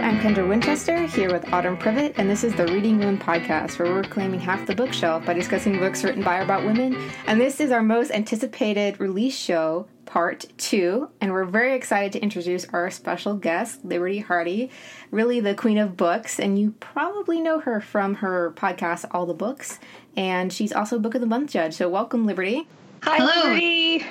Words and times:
I'm 0.00 0.18
Kendra 0.18 0.46
Winchester 0.48 1.06
here 1.06 1.32
with 1.32 1.52
Autumn 1.52 1.76
Privett, 1.76 2.14
and 2.16 2.28
this 2.28 2.44
is 2.44 2.54
the 2.54 2.66
Reading 2.66 2.98
Room 2.98 3.18
podcast 3.18 3.78
where 3.78 3.92
we're 3.92 4.02
claiming 4.02 4.40
half 4.40 4.66
the 4.66 4.74
bookshelf 4.74 5.24
by 5.24 5.34
discussing 5.34 5.78
books 5.78 6.02
written 6.02 6.22
by 6.22 6.38
or 6.38 6.42
about 6.42 6.64
women. 6.64 7.10
And 7.26 7.40
this 7.40 7.60
is 7.60 7.70
our 7.70 7.82
most 7.82 8.10
anticipated 8.10 9.00
release 9.00 9.36
show, 9.36 9.86
part 10.04 10.46
two. 10.58 11.08
And 11.20 11.32
we're 11.32 11.44
very 11.44 11.74
excited 11.74 12.12
to 12.12 12.20
introduce 12.20 12.66
our 12.66 12.90
special 12.90 13.36
guest, 13.36 13.84
Liberty 13.84 14.18
Hardy, 14.18 14.70
really 15.10 15.40
the 15.40 15.54
queen 15.54 15.78
of 15.78 15.96
books. 15.96 16.38
And 16.38 16.58
you 16.58 16.72
probably 16.80 17.40
know 17.40 17.60
her 17.60 17.80
from 17.80 18.16
her 18.16 18.52
podcast, 18.56 19.06
All 19.12 19.26
the 19.26 19.34
Books. 19.34 19.78
And 20.16 20.52
she's 20.52 20.72
also 20.72 20.98
Book 20.98 21.14
of 21.14 21.20
the 21.20 21.26
Month 21.26 21.52
judge. 21.52 21.74
So 21.74 21.88
welcome, 21.88 22.26
Liberty. 22.26 22.66
Hi, 23.02 23.16
Hello. 23.16 23.48
Liberty. 23.48 24.04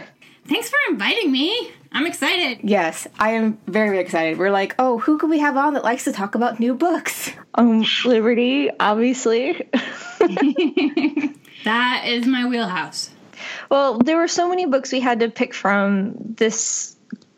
Thanks 0.46 0.70
for 0.70 0.78
inviting 0.90 1.32
me. 1.32 1.72
I'm 1.94 2.08
excited. 2.08 2.60
Yes, 2.64 3.08
I 3.20 3.32
am 3.32 3.60
very, 3.68 3.90
very 3.90 4.00
excited. 4.00 4.40
We're 4.40 4.52
like, 4.52 4.76
oh, 4.80 4.98
who 4.98 5.18
could 5.20 5.30
we 5.30 5.40
have 5.40 5.56
on 5.58 5.76
that 5.76 5.84
likes 5.84 6.06
to 6.06 6.12
talk 6.12 6.36
about 6.36 6.60
new 6.60 6.74
books? 6.74 7.32
Um, 7.56 7.86
Liberty, 8.06 8.70
obviously. 8.80 9.70
That 11.64 12.08
is 12.08 12.26
my 12.26 12.46
wheelhouse. 12.48 13.10
well, 13.70 13.98
there 13.98 14.18
were 14.18 14.28
so 14.28 14.50
many 14.50 14.66
books 14.66 14.92
we 14.92 15.00
had 15.00 15.22
to 15.22 15.30
pick 15.30 15.54
from 15.54 16.16
this 16.18 16.96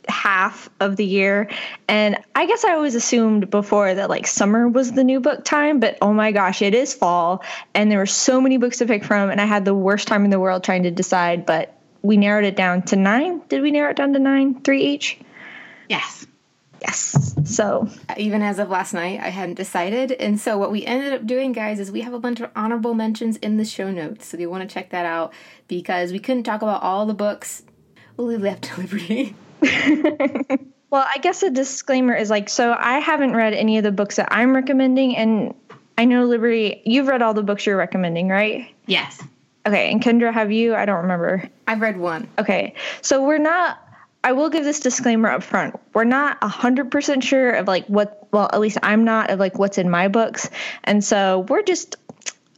half 0.07 0.69
of 0.79 0.95
the 0.95 1.05
year, 1.05 1.49
and 1.87 2.17
I 2.35 2.45
guess 2.45 2.63
I 2.63 2.73
always 2.73 2.95
assumed 2.95 3.49
before 3.49 3.93
that 3.93 4.09
like 4.09 4.27
summer 4.27 4.67
was 4.67 4.91
the 4.91 5.03
new 5.03 5.19
book 5.19 5.43
time, 5.43 5.79
but 5.79 5.97
oh 6.01 6.13
my 6.13 6.31
gosh, 6.31 6.61
it 6.61 6.73
is 6.73 6.93
fall, 6.93 7.43
and 7.73 7.91
there 7.91 7.99
were 7.99 8.05
so 8.05 8.41
many 8.41 8.57
books 8.57 8.79
to 8.79 8.85
pick 8.85 9.03
from, 9.03 9.29
and 9.29 9.39
I 9.39 9.45
had 9.45 9.65
the 9.65 9.75
worst 9.75 10.07
time 10.07 10.25
in 10.25 10.31
the 10.31 10.39
world 10.39 10.63
trying 10.63 10.83
to 10.83 10.91
decide, 10.91 11.45
but 11.45 11.74
we 12.05 12.17
narrowed 12.17 12.45
it 12.45 12.55
down 12.55 12.83
to 12.83 12.95
nine. 12.95 13.41
Did 13.49 13.61
we 13.61 13.71
narrow 13.71 13.91
it 13.91 13.97
down 13.97 14.13
to 14.13 14.19
nine? 14.19 14.61
Three 14.61 14.83
each? 14.83 15.19
Yes. 15.89 16.25
Yes. 16.81 17.35
So 17.45 17.87
even 18.17 18.41
as 18.41 18.59
of 18.59 18.69
last 18.69 18.93
night, 18.93 19.19
I 19.19 19.29
hadn't 19.29 19.55
decided. 19.55 20.11
And 20.11 20.39
so, 20.39 20.57
what 20.57 20.71
we 20.71 20.85
ended 20.85 21.13
up 21.13 21.25
doing, 21.25 21.51
guys, 21.51 21.79
is 21.79 21.91
we 21.91 22.01
have 22.01 22.13
a 22.13 22.19
bunch 22.19 22.41
of 22.41 22.51
honorable 22.55 22.93
mentions 22.93 23.37
in 23.37 23.57
the 23.57 23.65
show 23.65 23.91
notes. 23.91 24.27
So, 24.27 24.37
you 24.37 24.49
want 24.49 24.67
to 24.67 24.73
check 24.73 24.91
that 24.91 25.05
out 25.05 25.33
because 25.67 26.11
we 26.11 26.19
couldn't 26.19 26.43
talk 26.43 26.61
about 26.61 26.83
all 26.83 27.05
the 27.05 27.13
books. 27.13 27.63
We'll 28.17 28.27
leave 28.27 28.41
that 28.41 28.61
to 28.63 28.81
Liberty. 28.81 29.35
Well, 30.95 31.05
I 31.13 31.17
guess 31.17 31.43
a 31.43 31.49
disclaimer 31.49 32.15
is 32.15 32.29
like, 32.29 32.47
so 32.47 32.73
I 32.73 32.99
haven't 32.99 33.35
read 33.35 33.53
any 33.53 33.77
of 33.77 33.83
the 33.83 33.91
books 33.91 34.15
that 34.15 34.29
I'm 34.31 34.55
recommending, 34.55 35.17
and 35.17 35.53
I 35.97 36.05
know 36.05 36.23
Liberty, 36.23 36.81
you've 36.85 37.07
read 37.07 37.21
all 37.21 37.33
the 37.33 37.43
books 37.43 37.65
you're 37.65 37.75
recommending, 37.75 38.29
right? 38.29 38.73
Yes. 38.85 39.21
Okay, 39.65 39.91
and 39.91 40.01
Kendra, 40.01 40.31
have 40.31 40.51
you? 40.51 40.75
I 40.75 40.85
don't 40.85 41.01
remember. 41.01 41.49
I've 41.67 41.81
read 41.81 41.97
one. 41.97 42.27
Okay, 42.37 42.75
so 43.01 43.25
we're 43.25 43.39
not. 43.39 43.79
I 44.23 44.31
will 44.31 44.49
give 44.49 44.63
this 44.63 44.79
disclaimer 44.79 45.29
up 45.29 45.43
front. 45.43 45.79
We're 45.93 46.03
not 46.03 46.43
hundred 46.43 46.91
percent 46.91 47.23
sure 47.23 47.51
of 47.51 47.67
like 47.67 47.85
what. 47.87 48.27
Well, 48.31 48.49
at 48.51 48.59
least 48.59 48.77
I'm 48.83 49.03
not 49.05 49.29
of 49.29 49.39
like 49.39 49.57
what's 49.57 49.77
in 49.77 49.89
my 49.89 50.07
books, 50.07 50.49
and 50.83 51.03
so 51.03 51.45
we're 51.49 51.63
just, 51.63 51.95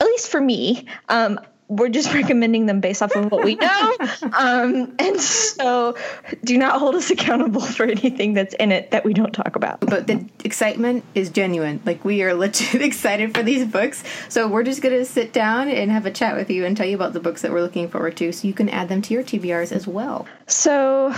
at 0.01 0.07
least 0.07 0.29
for 0.29 0.41
me, 0.41 0.85
um, 1.07 1.39
we're 1.69 1.89
just 1.89 2.13
recommending 2.13 2.65
them 2.65 2.79
based 2.79 3.01
off 3.01 3.15
of 3.15 3.29
what 3.31 3.43
we 3.43 3.55
know. 3.55 3.95
um, 4.33 4.95
and 4.99 5.19
so, 5.19 5.95
do 6.43 6.57
not 6.57 6.79
hold 6.79 6.95
us 6.95 7.09
accountable 7.09 7.61
for 7.61 7.85
anything 7.85 8.33
that's 8.33 8.53
in 8.55 8.71
it 8.71 8.91
that 8.91 9.03
we 9.03 9.13
don't 9.13 9.33
talk 9.33 9.55
about. 9.55 9.81
But 9.81 10.07
the 10.07 10.25
excitement 10.43 11.03
is 11.13 11.29
genuine. 11.29 11.81
Like, 11.85 12.05
we 12.05 12.23
are 12.23 12.33
legit 12.33 12.81
excited 12.81 13.35
for 13.35 13.43
these 13.43 13.65
books. 13.65 14.03
So, 14.29 14.47
we're 14.47 14.63
just 14.63 14.81
going 14.81 14.97
to 14.97 15.05
sit 15.05 15.33
down 15.33 15.67
and 15.67 15.91
have 15.91 16.05
a 16.05 16.11
chat 16.11 16.35
with 16.35 16.49
you 16.49 16.65
and 16.65 16.77
tell 16.77 16.85
you 16.85 16.95
about 16.95 17.13
the 17.13 17.19
books 17.19 17.41
that 17.41 17.51
we're 17.51 17.61
looking 17.61 17.89
forward 17.89 18.15
to 18.17 18.31
so 18.31 18.47
you 18.47 18.53
can 18.53 18.69
add 18.69 18.87
them 18.87 19.01
to 19.01 19.13
your 19.13 19.23
TBRs 19.23 19.71
as 19.71 19.87
well. 19.87 20.25
So, 20.47 21.11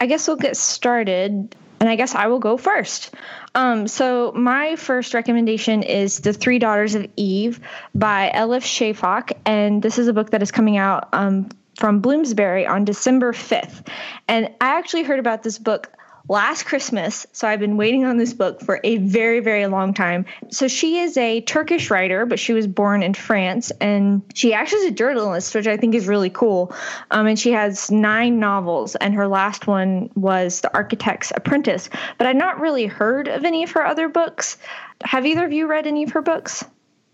I 0.00 0.06
guess 0.06 0.28
we'll 0.28 0.36
get 0.36 0.56
started, 0.56 1.56
and 1.80 1.88
I 1.88 1.96
guess 1.96 2.14
I 2.14 2.26
will 2.26 2.38
go 2.38 2.56
first. 2.56 3.14
Um, 3.54 3.88
so, 3.88 4.32
my 4.32 4.76
first 4.76 5.14
recommendation 5.14 5.82
is 5.82 6.20
The 6.20 6.32
Three 6.32 6.58
Daughters 6.58 6.94
of 6.94 7.06
Eve 7.16 7.60
by 7.94 8.30
Elif 8.34 8.62
Shafak, 8.62 9.32
and 9.46 9.82
this 9.82 9.98
is 9.98 10.08
a 10.08 10.12
book 10.12 10.30
that 10.30 10.42
is 10.42 10.50
coming 10.50 10.76
out 10.76 11.08
um, 11.12 11.48
from 11.78 12.00
Bloomsbury 12.00 12.66
on 12.66 12.84
December 12.84 13.32
5th. 13.32 13.86
And 14.28 14.46
I 14.60 14.78
actually 14.78 15.04
heard 15.04 15.18
about 15.18 15.42
this 15.42 15.58
book 15.58 15.95
last 16.28 16.64
Christmas, 16.64 17.26
so 17.32 17.46
I've 17.46 17.60
been 17.60 17.76
waiting 17.76 18.04
on 18.04 18.16
this 18.16 18.32
book 18.32 18.60
for 18.60 18.80
a 18.82 18.98
very, 18.98 19.40
very 19.40 19.66
long 19.66 19.94
time. 19.94 20.26
So 20.50 20.68
she 20.68 20.98
is 20.98 21.16
a 21.16 21.40
Turkish 21.42 21.90
writer, 21.90 22.26
but 22.26 22.38
she 22.38 22.52
was 22.52 22.66
born 22.66 23.02
in 23.02 23.14
France, 23.14 23.70
and 23.80 24.22
she 24.34 24.52
actually 24.52 24.80
is 24.80 24.92
a 24.92 24.94
journalist, 24.94 25.54
which 25.54 25.66
I 25.66 25.76
think 25.76 25.94
is 25.94 26.08
really 26.08 26.30
cool. 26.30 26.74
Um, 27.10 27.26
and 27.26 27.38
she 27.38 27.52
has 27.52 27.90
nine 27.90 28.40
novels, 28.40 28.96
and 28.96 29.14
her 29.14 29.28
last 29.28 29.66
one 29.66 30.10
was 30.14 30.60
The 30.60 30.74
Architect's 30.74 31.32
Apprentice. 31.34 31.88
But 32.18 32.26
I've 32.26 32.36
not 32.36 32.60
really 32.60 32.86
heard 32.86 33.28
of 33.28 33.44
any 33.44 33.62
of 33.62 33.70
her 33.72 33.86
other 33.86 34.08
books. 34.08 34.58
Have 35.04 35.26
either 35.26 35.44
of 35.44 35.52
you 35.52 35.66
read 35.66 35.86
any 35.86 36.02
of 36.02 36.10
her 36.10 36.22
books? 36.22 36.64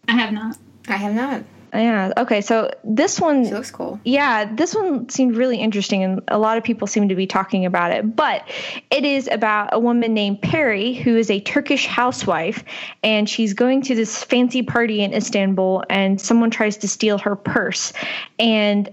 I 0.08 0.12
have 0.12 0.32
not. 0.32 0.56
I 0.88 0.96
have 0.96 1.14
not. 1.14 1.42
Yeah. 1.72 2.12
Okay. 2.18 2.42
So 2.42 2.70
this 2.84 3.18
one 3.18 3.46
She 3.46 3.52
looks 3.52 3.70
cool. 3.70 3.98
yeah, 4.04 4.44
this 4.54 4.74
one 4.74 5.08
seemed 5.08 5.36
really 5.36 5.56
interesting, 5.56 6.02
and 6.02 6.20
a 6.28 6.38
lot 6.38 6.58
of 6.58 6.64
people 6.64 6.86
seem 6.86 7.08
to 7.08 7.14
be 7.14 7.26
talking 7.26 7.64
about 7.64 7.92
it. 7.92 8.14
But 8.14 8.46
it 8.90 9.04
is 9.04 9.28
about 9.32 9.70
a 9.72 9.78
woman 9.78 10.12
named 10.12 10.42
Peri 10.42 10.92
who 10.92 11.16
is 11.16 11.30
a 11.30 11.40
Turkish 11.40 11.86
housewife, 11.86 12.62
and 13.02 13.28
she's 13.28 13.54
going 13.54 13.82
to 13.82 13.94
this 13.94 14.22
fancy 14.22 14.62
party 14.62 15.02
in 15.02 15.14
Istanbul, 15.14 15.84
and 15.88 16.20
someone 16.20 16.50
tries 16.50 16.76
to 16.78 16.88
steal 16.88 17.16
her 17.18 17.36
purse. 17.36 17.94
And 18.38 18.92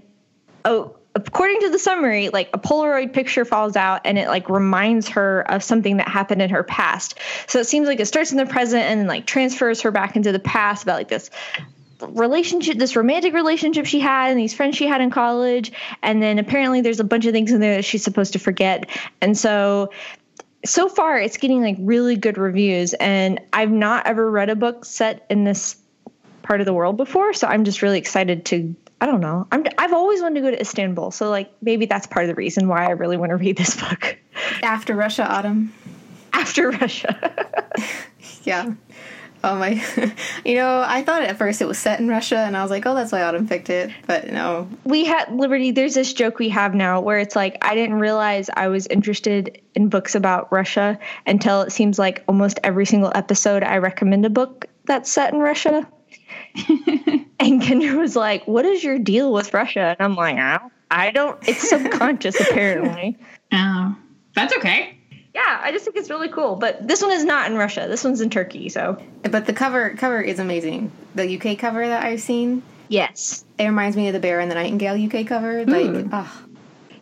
oh, 0.64 0.96
according 1.14 1.60
to 1.60 1.70
the 1.70 1.78
summary, 1.78 2.30
like 2.30 2.48
a 2.54 2.58
Polaroid 2.58 3.12
picture 3.12 3.44
falls 3.44 3.76
out, 3.76 4.00
and 4.06 4.16
it 4.16 4.28
like 4.28 4.48
reminds 4.48 5.08
her 5.10 5.42
of 5.50 5.62
something 5.62 5.98
that 5.98 6.08
happened 6.08 6.40
in 6.40 6.48
her 6.48 6.62
past. 6.62 7.18
So 7.46 7.58
it 7.58 7.66
seems 7.66 7.88
like 7.88 8.00
it 8.00 8.06
starts 8.06 8.30
in 8.30 8.38
the 8.38 8.46
present 8.46 8.84
and 8.84 9.06
like 9.06 9.26
transfers 9.26 9.82
her 9.82 9.90
back 9.90 10.16
into 10.16 10.32
the 10.32 10.38
past 10.38 10.84
about 10.84 10.96
like 10.96 11.08
this 11.08 11.30
relationship 12.02 12.78
this 12.78 12.96
romantic 12.96 13.34
relationship 13.34 13.86
she 13.86 14.00
had 14.00 14.30
and 14.30 14.38
these 14.38 14.54
friends 14.54 14.76
she 14.76 14.86
had 14.86 15.00
in 15.00 15.10
college. 15.10 15.72
And 16.02 16.22
then 16.22 16.38
apparently 16.38 16.80
there's 16.80 17.00
a 17.00 17.04
bunch 17.04 17.26
of 17.26 17.32
things 17.32 17.52
in 17.52 17.60
there 17.60 17.76
that 17.76 17.84
she's 17.84 18.02
supposed 18.04 18.32
to 18.34 18.38
forget. 18.38 18.88
And 19.20 19.36
so 19.36 19.90
so 20.64 20.88
far 20.88 21.18
it's 21.18 21.38
getting 21.38 21.62
like 21.62 21.76
really 21.80 22.16
good 22.16 22.38
reviews. 22.38 22.94
And 22.94 23.40
i've 23.52 23.70
not 23.70 24.06
ever 24.06 24.30
read 24.30 24.50
a 24.50 24.56
book 24.56 24.84
set 24.84 25.26
in 25.30 25.44
this 25.44 25.76
part 26.42 26.60
of 26.60 26.66
the 26.66 26.74
world 26.74 26.96
before. 26.96 27.32
So 27.32 27.46
i'm 27.46 27.64
just 27.64 27.82
really 27.82 27.98
excited 27.98 28.44
to 28.46 28.74
i 29.00 29.06
don't 29.06 29.20
know. 29.20 29.46
I'm, 29.52 29.64
i've 29.78 29.92
always 29.92 30.20
wanted 30.20 30.36
to 30.36 30.40
go 30.42 30.50
to 30.50 30.60
istanbul. 30.60 31.10
So 31.10 31.30
like 31.30 31.52
maybe 31.62 31.86
that's 31.86 32.06
part 32.06 32.24
of 32.24 32.28
the 32.28 32.34
reason 32.34 32.68
why 32.68 32.86
i 32.86 32.90
really 32.90 33.16
want 33.16 33.30
to 33.30 33.36
read 33.36 33.56
this 33.56 33.80
book. 33.80 34.18
After 34.62 34.94
Russia 34.94 35.30
Autumn. 35.30 35.72
after 36.32 36.70
russia. 36.70 37.46
Yeah. 38.44 38.72
Oh 39.42 39.56
my. 39.56 39.82
you 40.44 40.56
know, 40.56 40.84
I 40.86 41.02
thought 41.02 41.22
at 41.22 41.36
first 41.38 41.60
it 41.60 41.68
was 41.68 41.78
set 41.78 42.00
in 42.00 42.08
Russia, 42.08 42.38
and 42.38 42.56
I 42.56 42.62
was 42.62 42.70
like, 42.70 42.86
oh, 42.86 42.94
that's 42.94 43.12
why 43.12 43.22
Autumn 43.22 43.48
picked 43.48 43.70
it. 43.70 43.90
But 44.06 44.30
no. 44.32 44.68
we 44.84 45.04
had 45.04 45.32
liberty 45.32 45.70
there's 45.70 45.94
this 45.94 46.12
joke 46.12 46.38
we 46.38 46.48
have 46.48 46.74
now 46.74 47.00
where 47.00 47.18
it's 47.18 47.36
like 47.36 47.56
i 47.62 47.74
didn't 47.74 47.98
realize 47.98 48.50
i 48.54 48.68
was 48.68 48.86
interested 48.88 49.60
in 49.74 49.88
books 49.88 50.14
about 50.14 50.50
russia 50.52 50.98
until 51.26 51.62
it 51.62 51.70
seems 51.70 51.98
like 51.98 52.24
almost 52.28 52.58
every 52.64 52.86
single 52.86 53.12
episode 53.14 53.62
i 53.62 53.76
recommend 53.78 54.24
a 54.24 54.30
book 54.30 54.66
that's 54.84 55.10
set 55.10 55.32
in 55.32 55.40
russia 55.40 55.86
and 57.38 57.62
kendra 57.62 57.96
was 57.96 58.16
like 58.16 58.46
what 58.46 58.64
is 58.64 58.82
your 58.82 58.98
deal 58.98 59.32
with 59.32 59.52
russia 59.54 59.96
and 59.98 60.00
i'm 60.00 60.16
like 60.16 60.36
i 60.36 60.58
don't, 60.58 60.72
I 60.90 61.10
don't 61.10 61.48
it's 61.48 61.68
subconscious 61.68 62.40
apparently 62.40 63.18
Oh, 63.52 63.96
that's 64.34 64.54
okay. 64.56 64.99
Yeah 65.34 65.60
i 65.62 65.70
just 65.72 65.84
think 65.84 65.96
it's 65.96 66.10
really 66.10 66.28
cool 66.28 66.56
but 66.56 66.86
this 66.86 67.02
one 67.02 67.10
is 67.12 67.24
not 67.24 67.50
in 67.50 67.56
russia 67.56 67.86
this 67.88 68.04
one's 68.04 68.20
in 68.20 68.30
turkey 68.30 68.68
so 68.68 69.00
But 69.22 69.46
the 69.46 69.52
cover 69.52 69.90
cover 69.96 70.20
is 70.20 70.38
amazing. 70.38 70.90
The 71.14 71.36
UK 71.38 71.58
cover 71.58 71.86
that 71.86 72.04
I've 72.04 72.20
seen, 72.20 72.62
yes 72.88 73.44
it 73.58 73.64
reminds 73.66 73.96
me 73.96 74.08
of 74.08 74.14
the 74.14 74.20
Bear 74.20 74.40
and 74.40 74.50
the 74.50 74.54
Nightingale 74.54 74.96
UK 75.06 75.26
cover. 75.26 75.64
Like, 75.64 76.06
oh, 76.12 76.42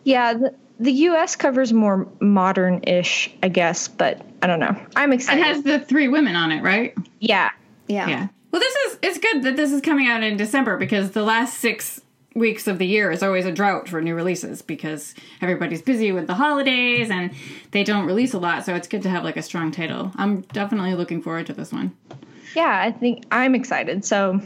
yeah 0.03 0.33
the, 0.33 0.53
the 0.79 0.91
us 0.91 1.35
covers 1.35 1.73
more 1.73 2.07
modern-ish 2.19 3.31
i 3.43 3.47
guess 3.47 3.87
but 3.87 4.21
i 4.41 4.47
don't 4.47 4.59
know 4.59 4.75
i'm 4.95 5.13
excited. 5.13 5.39
It 5.39 5.45
has 5.45 5.63
the 5.63 5.79
three 5.79 6.07
women 6.07 6.35
on 6.35 6.51
it, 6.51 6.61
right? 6.63 6.93
yeah 7.19 7.49
yeah. 7.89 8.07
Yeah. 8.07 8.27
Well, 8.51 8.61
this 8.61 8.75
is 8.75 8.99
it's 9.01 9.17
good 9.17 9.43
that 9.43 9.55
this 9.55 9.71
is 9.71 9.81
coming 9.81 10.07
out 10.07 10.23
in 10.23 10.37
December 10.37 10.77
because 10.77 11.11
the 11.11 11.23
last 11.23 11.57
six 11.57 12.01
weeks 12.35 12.67
of 12.67 12.77
the 12.77 12.85
year 12.85 13.11
is 13.11 13.23
always 13.23 13.45
a 13.45 13.51
drought 13.51 13.89
for 13.89 14.01
new 14.01 14.15
releases 14.15 14.61
because 14.61 15.15
everybody's 15.41 15.81
busy 15.81 16.11
with 16.11 16.27
the 16.27 16.35
holidays 16.35 17.09
and 17.09 17.31
they 17.71 17.83
don't 17.83 18.05
release 18.05 18.33
a 18.33 18.39
lot. 18.39 18.65
So 18.65 18.75
it's 18.75 18.87
good 18.87 19.01
to 19.03 19.09
have 19.09 19.23
like 19.23 19.37
a 19.37 19.41
strong 19.41 19.71
title. 19.71 20.11
I'm 20.15 20.41
definitely 20.41 20.93
looking 20.95 21.21
forward 21.21 21.47
to 21.47 21.53
this 21.53 21.71
one. 21.71 21.95
yeah, 22.55 22.81
I 22.83 22.91
think 22.91 23.25
I'm 23.31 23.55
excited. 23.55 24.05
So 24.05 24.39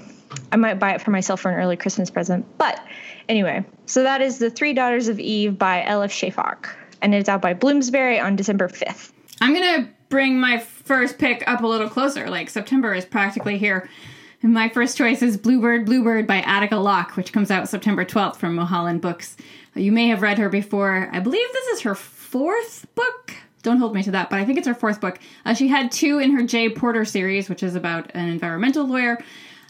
I 0.51 0.55
might 0.55 0.75
buy 0.79 0.93
it 0.93 1.01
for 1.01 1.11
myself 1.11 1.41
for 1.41 1.51
an 1.51 1.59
early 1.59 1.75
Christmas 1.77 2.09
present. 2.09 2.45
But 2.57 2.83
anyway, 3.29 3.63
so 3.85 4.03
that 4.03 4.21
is 4.21 4.39
The 4.39 4.49
Three 4.49 4.73
Daughters 4.73 5.07
of 5.07 5.19
Eve 5.19 5.57
by 5.57 5.83
Elif 5.87 6.09
Shafak. 6.11 6.69
And 7.01 7.13
it's 7.13 7.27
out 7.29 7.41
by 7.41 7.53
Bloomsbury 7.53 8.19
on 8.19 8.35
December 8.35 8.69
5th. 8.69 9.11
I'm 9.41 9.53
gonna 9.53 9.89
bring 10.09 10.39
my 10.39 10.57
first 10.57 11.17
pick 11.17 11.43
up 11.47 11.63
a 11.63 11.67
little 11.67 11.89
closer. 11.89 12.29
Like 12.29 12.49
September 12.49 12.93
is 12.93 13.03
practically 13.03 13.57
here. 13.57 13.89
My 14.45 14.67
first 14.67 14.97
choice 14.97 15.21
is 15.21 15.37
Bluebird 15.37 15.85
Bluebird 15.85 16.27
by 16.27 16.41
Attica 16.41 16.75
Locke, 16.75 17.15
which 17.15 17.31
comes 17.31 17.49
out 17.49 17.69
September 17.69 18.03
12th 18.03 18.35
from 18.35 18.55
Mulholland 18.55 18.99
Books. 18.99 19.37
You 19.73 19.93
may 19.93 20.09
have 20.09 20.21
read 20.21 20.37
her 20.37 20.49
before. 20.49 21.09
I 21.13 21.21
believe 21.21 21.47
this 21.53 21.67
is 21.67 21.81
her 21.83 21.95
fourth 21.95 22.85
book. 22.93 23.33
don't 23.61 23.77
hold 23.77 23.95
me 23.95 24.03
to 24.03 24.11
that, 24.11 24.29
but 24.29 24.39
I 24.39 24.45
think 24.45 24.57
it's 24.57 24.67
her 24.67 24.75
fourth 24.75 24.99
book. 24.99 25.17
Uh, 25.45 25.53
she 25.53 25.69
had 25.69 25.93
two 25.93 26.19
in 26.19 26.31
her 26.31 26.43
Jay 26.43 26.67
Porter 26.67 27.05
series, 27.05 27.47
which 27.47 27.63
is 27.63 27.73
about 27.73 28.11
an 28.13 28.27
environmental 28.27 28.85
lawyer. 28.85 29.17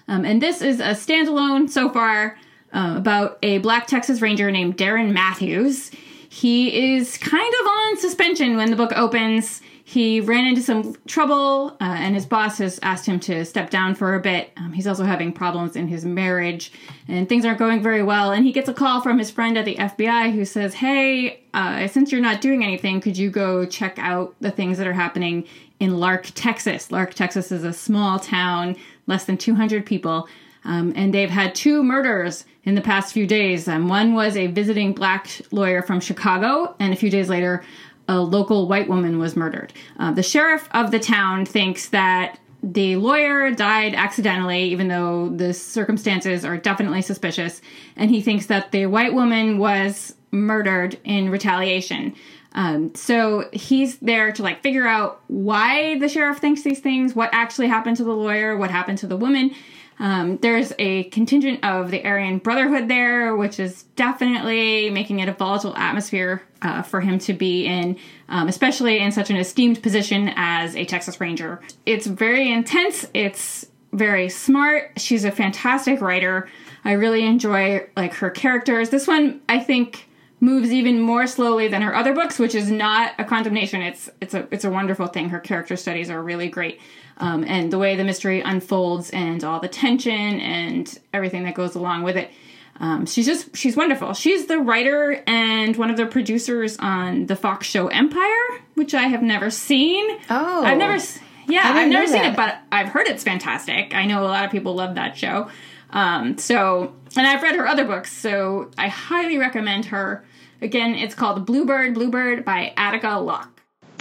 Um, 0.08 0.26
and 0.26 0.42
this 0.42 0.64
is 0.64 0.80
a 0.80 0.96
standalone 0.96 1.70
so 1.70 1.92
far 1.92 2.40
uh, 2.74 2.96
about 2.98 3.38
a 3.44 3.60
black 3.60 3.86
Texas 3.86 4.22
Ranger 4.22 4.50
named 4.50 4.76
Darren 4.76 5.14
Matthews. 5.14 5.92
He 6.30 6.96
is 6.96 7.20
kind 7.20 7.54
of 7.62 7.68
on 7.68 7.98
suspension 7.98 8.58
when 8.58 8.72
the 8.72 8.76
book 8.76 8.92
opens. 8.96 9.62
He 9.94 10.22
ran 10.22 10.48
into 10.48 10.64
some 10.64 10.96
trouble, 11.06 11.78
uh, 11.80 11.84
and 11.84 12.16
his 12.16 12.26
boss 12.26 12.58
has 12.58 12.80
asked 12.82 13.06
him 13.06 13.20
to 13.20 13.46
step 13.46 13.70
down 13.70 13.94
for 13.94 14.16
a 14.16 14.20
bit. 14.20 14.50
Um, 14.58 14.74
he's 14.74 14.88
also 14.88 15.04
having 15.04 15.32
problems 15.32 15.76
in 15.76 15.88
his 15.88 16.04
marriage, 16.04 16.72
and 17.08 17.30
things 17.30 17.46
aren't 17.46 17.60
going 17.60 17.84
very 17.84 18.02
well. 18.02 18.32
And 18.32 18.44
he 18.44 18.52
gets 18.52 18.68
a 18.68 18.74
call 18.74 19.02
from 19.02 19.20
his 19.20 19.30
friend 19.30 19.56
at 19.56 19.66
the 19.66 19.76
FBI 19.76 20.34
who 20.34 20.46
says, 20.46 20.74
Hey, 20.74 21.44
uh, 21.54 21.88
since 21.88 22.12
you're 22.12 22.22
not 22.22 22.42
doing 22.42 22.64
anything, 22.64 23.02
could 23.02 23.16
you 23.16 23.30
go 23.30 23.68
check 23.68 24.00
out 24.00 24.34
the 24.40 24.50
things 24.50 24.80
that 24.80 24.88
are 24.88 24.94
happening 24.94 25.46
in 25.80 26.00
Lark, 26.00 26.32
Texas? 26.34 26.92
Lark, 26.92 27.14
Texas 27.14 27.52
is 27.52 27.64
a 27.64 27.72
small 27.72 28.18
town, 28.18 28.76
less 29.06 29.26
than 29.26 29.38
200 29.38 29.86
people. 29.86 30.28
Um, 30.66 30.94
and 30.96 31.14
they've 31.14 31.30
had 31.30 31.54
two 31.54 31.84
murders 31.84 32.46
in 32.64 32.74
the 32.74 32.82
past 32.82 33.14
few 33.14 33.28
days. 33.28 33.68
Um, 33.68 33.88
one 33.90 34.16
was 34.16 34.38
a 34.38 34.48
visiting 34.48 34.94
black 34.94 35.30
lawyer 35.52 35.84
from 35.84 36.00
Chicago, 36.00 36.76
and 36.80 36.94
a 36.94 36.96
few 36.96 37.12
days 37.12 37.30
later, 37.30 37.64
a 38.08 38.20
local 38.20 38.68
white 38.68 38.90
woman 38.90 39.20
was 39.20 39.36
murdered. 39.36 39.74
Uh, 39.98 40.12
the 40.12 40.24
sheriff 40.24 40.68
of 40.72 40.92
the 40.92 41.00
town 41.00 41.46
thinks 41.46 41.90
that 41.90 42.40
the 42.62 42.96
lawyer 42.96 43.52
died 43.52 43.94
accidentally, 43.94 44.64
even 44.64 44.88
though 44.88 45.30
the 45.30 45.54
circumstances 45.54 46.46
are 46.46 46.58
definitely 46.58 47.02
suspicious, 47.02 47.62
and 47.98 48.10
he 48.10 48.22
thinks 48.22 48.46
that 48.46 48.72
the 48.72 48.86
white 48.86 49.14
woman 49.14 49.58
was 49.58 50.16
murdered 50.32 50.98
in 51.04 51.30
retaliation. 51.30 52.16
Um, 52.54 52.94
so 52.96 53.50
he's 53.52 53.98
there 54.00 54.32
to 54.32 54.44
like 54.44 54.62
figure 54.62 54.88
out 54.88 55.22
why 55.28 55.98
the 56.00 56.08
sheriff 56.08 56.38
thinks 56.38 56.62
these 56.62 56.80
things, 56.80 57.16
what 57.16 57.30
actually 57.34 57.68
happened 57.68 57.98
to 57.98 58.04
the 58.04 58.14
lawyer, 58.14 58.56
what 58.56 58.72
happened 58.72 59.00
to 59.00 59.08
the 59.08 59.18
woman, 59.18 59.52
um, 60.00 60.38
there's 60.38 60.74
a 60.80 61.04
contingent 61.06 61.64
of 61.64 61.92
the 61.92 62.04
Aryan 62.04 62.40
Brotherhood 62.40 62.88
there, 62.88 63.36
which 63.36 63.60
is 63.60 63.84
definitely 63.96 64.90
making 64.90 65.20
it 65.20 65.30
a 65.30 65.34
volatile 65.34 65.76
atmosphere 65.76 66.42
uh, 66.62 66.82
for 66.82 67.02
him 67.02 67.20
to 67.20 67.34
be 67.34 67.66
in, 67.66 67.98
um, 68.30 68.48
especially 68.48 69.00
in 69.00 69.12
such 69.12 69.30
an 69.30 69.36
esteemed 69.36 69.82
position 69.84 70.32
as 70.36 70.76
a 70.76 70.86
Texas 70.86 71.20
Ranger. 71.22 71.62
It's 71.86 72.08
very 72.08 72.52
intense. 72.52 73.06
It's 73.14 73.68
very 73.92 74.30
smart. 74.30 74.94
She's 74.98 75.24
a 75.24 75.32
fantastic 75.32 76.02
writer. 76.02 76.50
I 76.84 76.94
really 76.94 77.26
enjoy 77.26 77.88
like 77.96 78.14
her 78.16 78.30
characters. 78.30 78.90
This 78.90 79.08
one, 79.08 79.42
I 79.48 79.60
think 79.60 80.08
moves 80.40 80.74
even 80.74 81.00
more 81.00 81.26
slowly 81.26 81.70
than 81.70 81.82
her 81.82 81.96
other 81.96 82.14
books, 82.14 82.38
which 82.38 82.54
is 82.54 82.70
not 82.70 83.14
a 83.18 83.24
condemnation. 83.24 83.82
It's 83.82 84.10
it's 84.20 84.34
a 84.34 84.48
it's 84.52 84.66
a 84.66 84.70
wonderful 84.70 85.08
thing. 85.08 85.30
Her 85.30 85.40
character 85.40 85.78
studies 85.78 86.10
are 86.10 86.22
really 86.22 86.50
great 86.50 86.80
um, 87.18 87.44
and 87.48 87.72
the 87.72 87.78
way 87.78 87.96
the 87.96 88.04
mystery 88.04 88.42
unfolds 88.42 89.10
and 89.12 89.44
all 89.44 89.60
the 89.60 89.68
tension 89.68 90.12
and 90.12 91.00
everything 91.14 91.44
that 91.44 91.56
goes 91.56 91.76
along 91.76 92.04
with 92.04 92.18
it. 92.18 92.32
Um, 92.80 93.06
she's 93.06 93.26
just 93.26 93.56
she's 93.56 93.76
wonderful. 93.76 94.14
She's 94.14 94.48
the 94.48 94.60
writer 94.60 95.24
and 95.28 95.76
one 95.78 95.92
of 95.92 95.98
the 95.98 96.06
producers 96.06 96.78
on 96.78 97.28
the 97.28 97.36
Fox 97.36 97.68
show 97.68 97.88
Empire, 97.88 98.62
which 98.74 98.94
I 98.94 99.04
have 99.04 99.22
never 99.22 99.50
seen. 99.50 100.06
Oh, 100.30 100.64
I've 100.64 100.78
never 100.78 101.02
yeah 101.48 101.62
I've 101.64 101.90
never 101.90 102.08
seen 102.08 102.24
it, 102.24 102.36
but 102.36 102.58
I've 102.72 102.90
heard 102.90 103.08
it's 103.08 103.24
fantastic. 103.24 103.94
I 103.94 104.06
know 104.06 104.24
a 104.24 104.26
lot 104.26 104.44
of 104.46 104.52
people 104.52 104.74
love 104.76 104.96
that 104.96 105.18
show. 105.18 105.50
Um, 105.92 106.38
so 106.40 106.94
and 107.16 107.28
I've 107.28 107.44
read 107.44 107.56
her 107.56 107.68
other 107.68 107.86
books, 107.86 108.12
so 108.12 108.72
I 108.78 108.88
highly 108.88 109.38
recommend 109.38 109.86
her. 109.86 110.26
Again, 110.62 110.96
it's 110.96 111.14
called 111.14 111.46
Bluebird 111.46 111.94
Bluebird 111.94 112.44
by 112.44 112.74
Attica 112.76 113.20
Locke. 113.20 113.53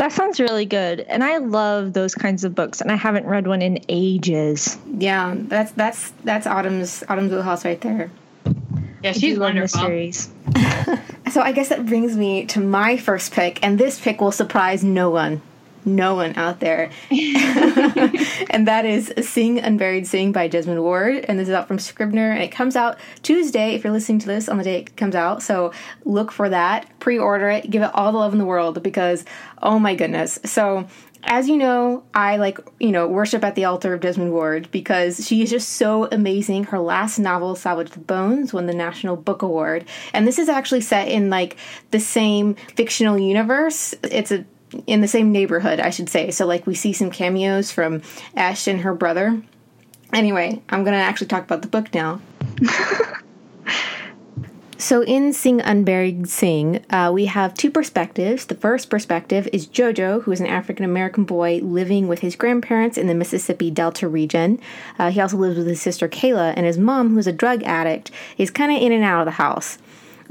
That 0.02 0.10
sounds 0.10 0.40
really 0.40 0.66
good. 0.66 0.98
And 0.98 1.22
I 1.22 1.36
love 1.36 1.92
those 1.92 2.12
kinds 2.12 2.42
of 2.42 2.56
books 2.56 2.80
and 2.80 2.90
I 2.90 2.96
haven't 2.96 3.24
read 3.24 3.46
one 3.46 3.62
in 3.62 3.78
ages. 3.88 4.76
Yeah, 4.98 5.36
that's 5.36 5.70
that's 5.70 6.12
that's 6.24 6.44
Autumn's 6.44 7.04
Autumn's 7.08 7.30
wheelhouse 7.30 7.64
right 7.64 7.80
there. 7.80 8.10
Yeah, 9.04 9.12
she's 9.12 9.38
wonderful. 9.38 9.78
Mysteries. 9.78 10.28
so 11.30 11.40
I 11.40 11.52
guess 11.52 11.68
that 11.68 11.86
brings 11.86 12.16
me 12.16 12.46
to 12.46 12.58
my 12.58 12.96
first 12.96 13.32
pick, 13.32 13.60
and 13.62 13.78
this 13.78 14.00
pick 14.00 14.20
will 14.20 14.32
surprise 14.32 14.82
no 14.82 15.08
one 15.08 15.40
no 15.84 16.14
one 16.14 16.36
out 16.36 16.60
there. 16.60 16.90
and 17.10 18.66
that 18.68 18.84
is 18.84 19.12
Sing 19.20 19.58
Unburied 19.58 20.06
Sing 20.06 20.32
by 20.32 20.48
Jesmyn 20.48 20.82
Ward. 20.82 21.24
And 21.28 21.38
this 21.38 21.48
is 21.48 21.54
out 21.54 21.68
from 21.68 21.78
Scribner. 21.78 22.30
And 22.30 22.42
it 22.42 22.52
comes 22.52 22.76
out 22.76 22.98
Tuesday 23.22 23.74
if 23.74 23.84
you're 23.84 23.92
listening 23.92 24.18
to 24.20 24.26
this 24.26 24.48
on 24.48 24.58
the 24.58 24.64
day 24.64 24.80
it 24.80 24.96
comes 24.96 25.14
out. 25.14 25.42
So 25.42 25.72
look 26.04 26.32
for 26.32 26.48
that, 26.48 26.86
pre 26.98 27.18
order 27.18 27.48
it, 27.50 27.70
give 27.70 27.82
it 27.82 27.90
all 27.94 28.12
the 28.12 28.18
love 28.18 28.32
in 28.32 28.38
the 28.38 28.44
world 28.44 28.82
because, 28.82 29.24
oh 29.62 29.78
my 29.78 29.94
goodness. 29.94 30.38
So 30.44 30.86
as 31.24 31.48
you 31.48 31.56
know, 31.56 32.04
I 32.14 32.36
like, 32.36 32.58
you 32.80 32.90
know, 32.90 33.06
worship 33.06 33.44
at 33.44 33.54
the 33.54 33.64
altar 33.64 33.94
of 33.94 34.00
Jesmyn 34.00 34.32
Ward 34.32 34.68
because 34.70 35.26
she 35.26 35.42
is 35.42 35.50
just 35.50 35.70
so 35.70 36.08
amazing. 36.10 36.64
Her 36.64 36.80
last 36.80 37.18
novel, 37.18 37.54
Salvage 37.54 37.90
the 37.90 38.00
Bones, 38.00 38.52
won 38.52 38.66
the 38.66 38.74
National 38.74 39.16
Book 39.16 39.42
Award. 39.42 39.84
And 40.12 40.26
this 40.26 40.38
is 40.38 40.48
actually 40.48 40.80
set 40.80 41.08
in 41.08 41.30
like 41.30 41.56
the 41.90 42.00
same 42.00 42.54
fictional 42.74 43.18
universe. 43.18 43.94
It's 44.02 44.32
a 44.32 44.44
in 44.86 45.00
the 45.00 45.08
same 45.08 45.32
neighborhood, 45.32 45.80
I 45.80 45.90
should 45.90 46.08
say. 46.08 46.30
So, 46.30 46.46
like, 46.46 46.66
we 46.66 46.74
see 46.74 46.92
some 46.92 47.10
cameos 47.10 47.70
from 47.70 48.02
Ash 48.36 48.66
and 48.66 48.80
her 48.80 48.94
brother. 48.94 49.42
Anyway, 50.12 50.62
I'm 50.68 50.84
to 50.84 50.92
actually 50.92 51.28
talk 51.28 51.44
about 51.44 51.62
the 51.62 51.68
book 51.68 51.94
now. 51.94 52.20
so, 54.78 55.02
in 55.02 55.32
Sing 55.32 55.60
Unburied 55.60 56.28
Sing, 56.28 56.84
uh, 56.90 57.10
we 57.12 57.26
have 57.26 57.54
two 57.54 57.70
perspectives. 57.70 58.44
The 58.46 58.54
first 58.54 58.90
perspective 58.90 59.48
is 59.52 59.66
Jojo, 59.66 60.22
who 60.22 60.32
is 60.32 60.40
an 60.40 60.46
African 60.46 60.84
American 60.84 61.24
boy 61.24 61.60
living 61.62 62.08
with 62.08 62.18
his 62.18 62.36
grandparents 62.36 62.98
in 62.98 63.06
the 63.06 63.14
Mississippi 63.14 63.70
Delta 63.70 64.06
region. 64.06 64.60
Uh, 64.98 65.10
he 65.10 65.20
also 65.20 65.38
lives 65.38 65.56
with 65.56 65.66
his 65.66 65.80
sister 65.80 66.08
Kayla, 66.08 66.52
and 66.56 66.66
his 66.66 66.78
mom, 66.78 67.14
who's 67.14 67.26
a 67.26 67.32
drug 67.32 67.62
addict, 67.62 68.10
is 68.36 68.50
kind 68.50 68.70
of 68.70 68.82
in 68.82 68.92
and 68.92 69.04
out 69.04 69.20
of 69.20 69.26
the 69.26 69.32
house. 69.32 69.78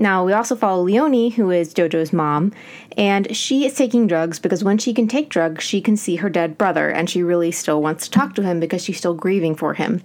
Now, 0.02 0.26
we 0.26 0.34
also 0.34 0.56
follow 0.56 0.82
Leonie, 0.82 1.30
who 1.30 1.52
is 1.52 1.76
Jojo's 1.76 2.12
mom, 2.12 2.54
and 2.98 3.36
she 3.36 3.68
is 3.68 3.76
taking 3.76 4.08
drugs 4.08 4.40
because 4.40 4.64
when 4.64 4.80
she 4.80 4.96
can 4.96 5.08
take 5.08 5.30
drugs, 5.30 5.64
she 5.64 5.80
can 5.80 5.96
see 5.96 6.16
her 6.16 6.28
dead 6.28 6.58
brother, 6.58 6.90
and 6.90 7.08
she 7.08 7.22
really 7.22 7.52
still 7.52 7.84
wants 7.84 8.06
to 8.06 8.12
talk 8.12 8.34
to 8.34 8.42
him 8.42 8.60
because 8.60 8.84
she's 8.84 8.98
still 8.98 9.14
grieving 9.14 9.54
for 9.54 9.76
him. 9.76 10.02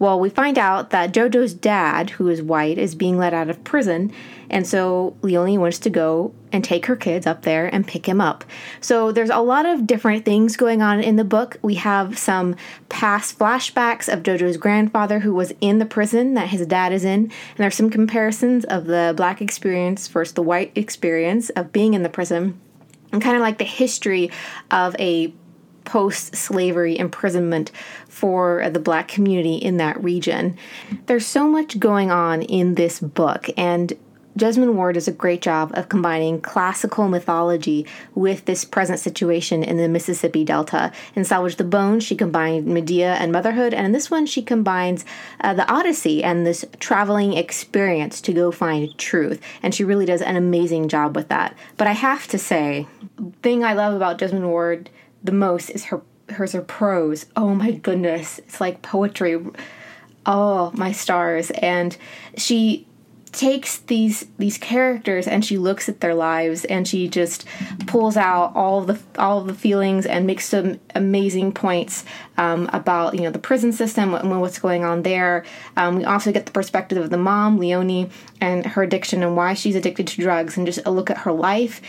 Well, 0.00 0.18
we 0.18 0.30
find 0.30 0.58
out 0.58 0.90
that 0.90 1.12
Jojo's 1.12 1.54
dad, 1.54 2.10
who 2.10 2.26
is 2.26 2.42
white, 2.42 2.76
is 2.76 2.96
being 2.96 3.18
let 3.18 3.32
out 3.32 3.48
of 3.48 3.62
prison, 3.62 4.12
and 4.50 4.66
so 4.66 5.16
Leonie 5.22 5.58
wants 5.58 5.78
to 5.80 5.90
go 5.90 6.34
and 6.52 6.62
take 6.62 6.86
her 6.86 6.96
kids 6.96 7.26
up 7.26 7.42
there 7.42 7.66
and 7.66 7.86
pick 7.86 8.06
him 8.06 8.20
up. 8.20 8.44
So 8.80 9.12
there's 9.12 9.30
a 9.30 9.40
lot 9.40 9.66
of 9.66 9.86
different 9.86 10.24
things 10.24 10.56
going 10.56 10.80
on 10.80 11.00
in 11.00 11.16
the 11.16 11.24
book. 11.24 11.58
We 11.62 11.74
have 11.74 12.18
some 12.18 12.56
past 12.88 13.38
flashbacks 13.38 14.12
of 14.12 14.22
Jojo's 14.22 14.56
grandfather 14.56 15.20
who 15.20 15.34
was 15.34 15.52
in 15.60 15.78
the 15.78 15.86
prison 15.86 16.34
that 16.34 16.48
his 16.48 16.66
dad 16.66 16.92
is 16.92 17.04
in, 17.04 17.24
and 17.24 17.32
there's 17.56 17.74
some 17.74 17.90
comparisons 17.90 18.64
of 18.64 18.86
the 18.86 19.14
black 19.16 19.40
experience 19.40 20.08
versus 20.08 20.34
the 20.34 20.42
white 20.42 20.72
experience 20.74 21.50
of 21.50 21.72
being 21.72 21.94
in 21.94 22.02
the 22.02 22.08
prison, 22.08 22.60
and 23.12 23.22
kind 23.22 23.36
of 23.36 23.42
like 23.42 23.58
the 23.58 23.64
history 23.64 24.30
of 24.70 24.96
a 24.98 25.32
post 25.84 26.34
slavery 26.34 26.98
imprisonment 26.98 27.70
for 28.08 28.68
the 28.70 28.80
black 28.80 29.06
community 29.06 29.54
in 29.54 29.76
that 29.76 30.02
region. 30.02 30.56
There's 31.06 31.24
so 31.24 31.46
much 31.46 31.78
going 31.78 32.10
on 32.10 32.42
in 32.42 32.74
this 32.74 32.98
book, 32.98 33.48
and 33.56 33.92
Jesmyn 34.36 34.74
Ward 34.74 34.94
does 34.94 35.08
a 35.08 35.12
great 35.12 35.40
job 35.40 35.70
of 35.74 35.88
combining 35.88 36.40
classical 36.40 37.08
mythology 37.08 37.86
with 38.14 38.44
this 38.44 38.64
present 38.64 38.98
situation 38.98 39.62
in 39.62 39.78
the 39.78 39.88
Mississippi 39.88 40.44
Delta. 40.44 40.92
In 41.14 41.24
Salvage 41.24 41.56
the 41.56 41.64
Bones, 41.64 42.04
she 42.04 42.14
combined 42.14 42.66
Medea 42.66 43.14
and 43.14 43.32
motherhood, 43.32 43.72
and 43.72 43.86
in 43.86 43.92
this 43.92 44.10
one, 44.10 44.26
she 44.26 44.42
combines 44.42 45.06
uh, 45.40 45.54
the 45.54 45.70
Odyssey 45.72 46.22
and 46.22 46.46
this 46.46 46.66
traveling 46.80 47.32
experience 47.32 48.20
to 48.20 48.32
go 48.34 48.52
find 48.52 48.96
truth. 48.98 49.40
And 49.62 49.74
she 49.74 49.84
really 49.84 50.04
does 50.04 50.20
an 50.20 50.36
amazing 50.36 50.88
job 50.88 51.16
with 51.16 51.28
that. 51.28 51.56
But 51.78 51.86
I 51.86 51.92
have 51.92 52.26
to 52.28 52.38
say, 52.38 52.86
thing 53.42 53.64
I 53.64 53.72
love 53.72 53.94
about 53.94 54.18
Jesmyn 54.18 54.48
Ward 54.48 54.90
the 55.24 55.32
most 55.32 55.70
is 55.70 55.84
her 55.86 56.02
her, 56.30 56.46
her 56.46 56.62
prose. 56.62 57.26
Oh 57.36 57.54
my 57.54 57.72
goodness, 57.72 58.38
it's 58.40 58.60
like 58.60 58.82
poetry. 58.82 59.38
Oh 60.24 60.72
my 60.74 60.92
stars! 60.92 61.50
And 61.52 61.96
she 62.36 62.86
takes 63.32 63.78
these 63.78 64.26
these 64.38 64.56
characters 64.56 65.26
and 65.26 65.44
she 65.44 65.58
looks 65.58 65.88
at 65.88 66.00
their 66.00 66.14
lives 66.14 66.64
and 66.64 66.88
she 66.88 67.06
just 67.08 67.44
pulls 67.86 68.16
out 68.16 68.52
all 68.54 68.80
the 68.82 68.98
all 69.18 69.42
the 69.42 69.54
feelings 69.54 70.06
and 70.06 70.26
makes 70.26 70.46
some 70.46 70.80
amazing 70.94 71.52
points 71.52 72.04
um, 72.38 72.68
about 72.72 73.14
you 73.14 73.20
know 73.20 73.30
the 73.30 73.38
prison 73.38 73.72
system 73.72 74.14
and 74.14 74.40
what's 74.40 74.58
going 74.58 74.84
on 74.84 75.02
there. 75.02 75.44
Um, 75.76 75.96
we 75.96 76.04
also 76.04 76.32
get 76.32 76.46
the 76.46 76.52
perspective 76.52 76.98
of 76.98 77.10
the 77.10 77.18
mom 77.18 77.58
Leonie 77.58 78.08
and 78.40 78.64
her 78.64 78.82
addiction 78.82 79.22
and 79.22 79.36
why 79.36 79.54
she's 79.54 79.76
addicted 79.76 80.06
to 80.06 80.20
drugs 80.20 80.56
and 80.56 80.66
just 80.66 80.80
a 80.86 80.90
look 80.90 81.10
at 81.10 81.18
her 81.18 81.32
life. 81.32 81.82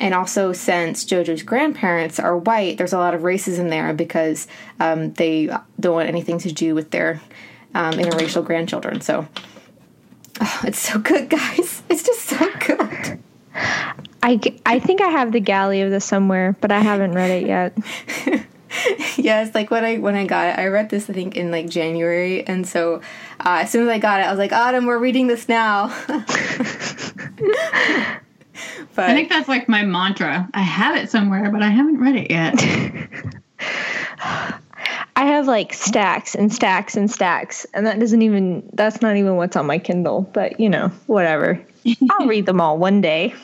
And 0.00 0.14
also, 0.14 0.52
since 0.52 1.04
JoJo's 1.04 1.42
grandparents 1.42 2.18
are 2.18 2.36
white, 2.36 2.76
there's 2.76 2.92
a 2.92 2.98
lot 2.98 3.14
of 3.14 3.22
racism 3.22 3.70
there 3.70 3.92
because 3.92 4.48
um, 4.80 5.12
they 5.12 5.46
don't 5.78 5.94
want 5.94 6.08
anything 6.08 6.38
to 6.40 6.50
do 6.50 6.74
with 6.74 6.90
their 6.90 7.20
um, 7.74 7.94
interracial 7.94 8.44
grandchildren. 8.44 9.00
So 9.00 9.28
Oh, 10.40 10.60
it's 10.64 10.78
so 10.78 10.98
good, 10.98 11.28
guys. 11.28 11.82
It's 11.92 12.04
just 12.04 12.22
so 12.22 12.48
good. 12.66 13.18
I, 14.22 14.40
I 14.64 14.78
think 14.78 15.02
I 15.02 15.08
have 15.08 15.30
the 15.30 15.40
galley 15.40 15.82
of 15.82 15.90
this 15.90 16.06
somewhere, 16.06 16.56
but 16.62 16.72
I 16.72 16.80
haven't 16.80 17.12
read 17.12 17.30
it 17.30 17.46
yet. 17.46 17.76
yes, 19.18 19.54
like 19.54 19.70
when 19.70 19.84
I 19.84 19.98
when 19.98 20.14
I 20.14 20.26
got 20.26 20.48
it, 20.48 20.58
I 20.58 20.68
read 20.68 20.88
this 20.88 21.10
I 21.10 21.12
think 21.12 21.36
in 21.36 21.50
like 21.50 21.68
January, 21.68 22.46
and 22.46 22.66
so 22.66 23.02
uh, 23.40 23.58
as 23.62 23.70
soon 23.70 23.82
as 23.82 23.88
I 23.90 23.98
got 23.98 24.20
it, 24.20 24.24
I 24.24 24.30
was 24.30 24.38
like, 24.38 24.52
Autumn, 24.52 24.86
we're 24.86 24.98
reading 24.98 25.26
this 25.26 25.50
now. 25.50 25.88
but 26.06 26.24
I 28.96 29.14
think 29.14 29.28
that's 29.28 29.48
like 29.48 29.68
my 29.68 29.84
mantra. 29.84 30.48
I 30.54 30.62
have 30.62 30.96
it 30.96 31.10
somewhere, 31.10 31.50
but 31.50 31.62
I 31.62 31.68
haven't 31.68 32.00
read 32.00 32.16
it 32.16 32.30
yet. 32.30 32.54
I 35.14 35.26
have 35.26 35.46
like 35.46 35.74
stacks 35.74 36.34
and 36.34 36.52
stacks 36.52 36.96
and 36.96 37.10
stacks, 37.10 37.66
and 37.74 37.86
that 37.86 37.98
doesn't 38.00 38.22
even 38.22 38.68
that's 38.72 39.02
not 39.02 39.16
even 39.16 39.36
what's 39.36 39.56
on 39.56 39.66
my 39.66 39.78
Kindle. 39.78 40.22
But 40.32 40.58
you 40.58 40.68
know, 40.68 40.88
whatever. 41.06 41.64
I'll 42.10 42.26
read 42.26 42.46
them 42.46 42.60
all 42.60 42.78
one 42.78 43.00
day. 43.00 43.34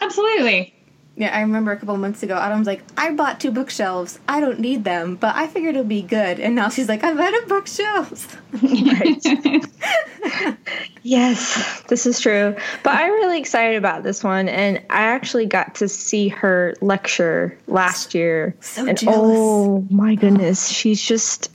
Absolutely. 0.00 0.73
Yeah, 1.16 1.36
I 1.36 1.42
remember 1.42 1.70
a 1.70 1.76
couple 1.76 1.96
months 1.96 2.24
ago, 2.24 2.34
Autumn's 2.34 2.66
like, 2.66 2.82
I 2.96 3.12
bought 3.12 3.38
two 3.38 3.52
bookshelves. 3.52 4.18
I 4.28 4.40
don't 4.40 4.58
need 4.58 4.82
them, 4.82 5.14
but 5.14 5.36
I 5.36 5.46
figured 5.46 5.76
it 5.76 5.78
would 5.78 5.88
be 5.88 6.02
good. 6.02 6.40
And 6.40 6.56
now 6.56 6.70
she's 6.70 6.88
like, 6.88 7.04
I've 7.04 7.16
had 7.16 7.34
a 7.34 7.46
bookshelves. 7.46 8.26
yes, 11.04 11.82
this 11.82 12.06
is 12.06 12.18
true. 12.18 12.56
But 12.82 12.96
I'm 12.96 13.12
really 13.12 13.38
excited 13.38 13.76
about 13.76 14.02
this 14.02 14.24
one. 14.24 14.48
And 14.48 14.78
I 14.90 15.04
actually 15.04 15.46
got 15.46 15.76
to 15.76 15.88
see 15.88 16.28
her 16.28 16.74
lecture 16.80 17.56
last 17.68 18.12
year. 18.12 18.56
So 18.58 18.84
and 18.84 18.98
jealous. 18.98 19.38
oh 19.38 19.86
my 19.90 20.16
goodness, 20.16 20.68
she's 20.68 21.00
just, 21.00 21.48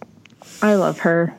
I 0.62 0.76
love 0.76 1.00
her. 1.00 1.36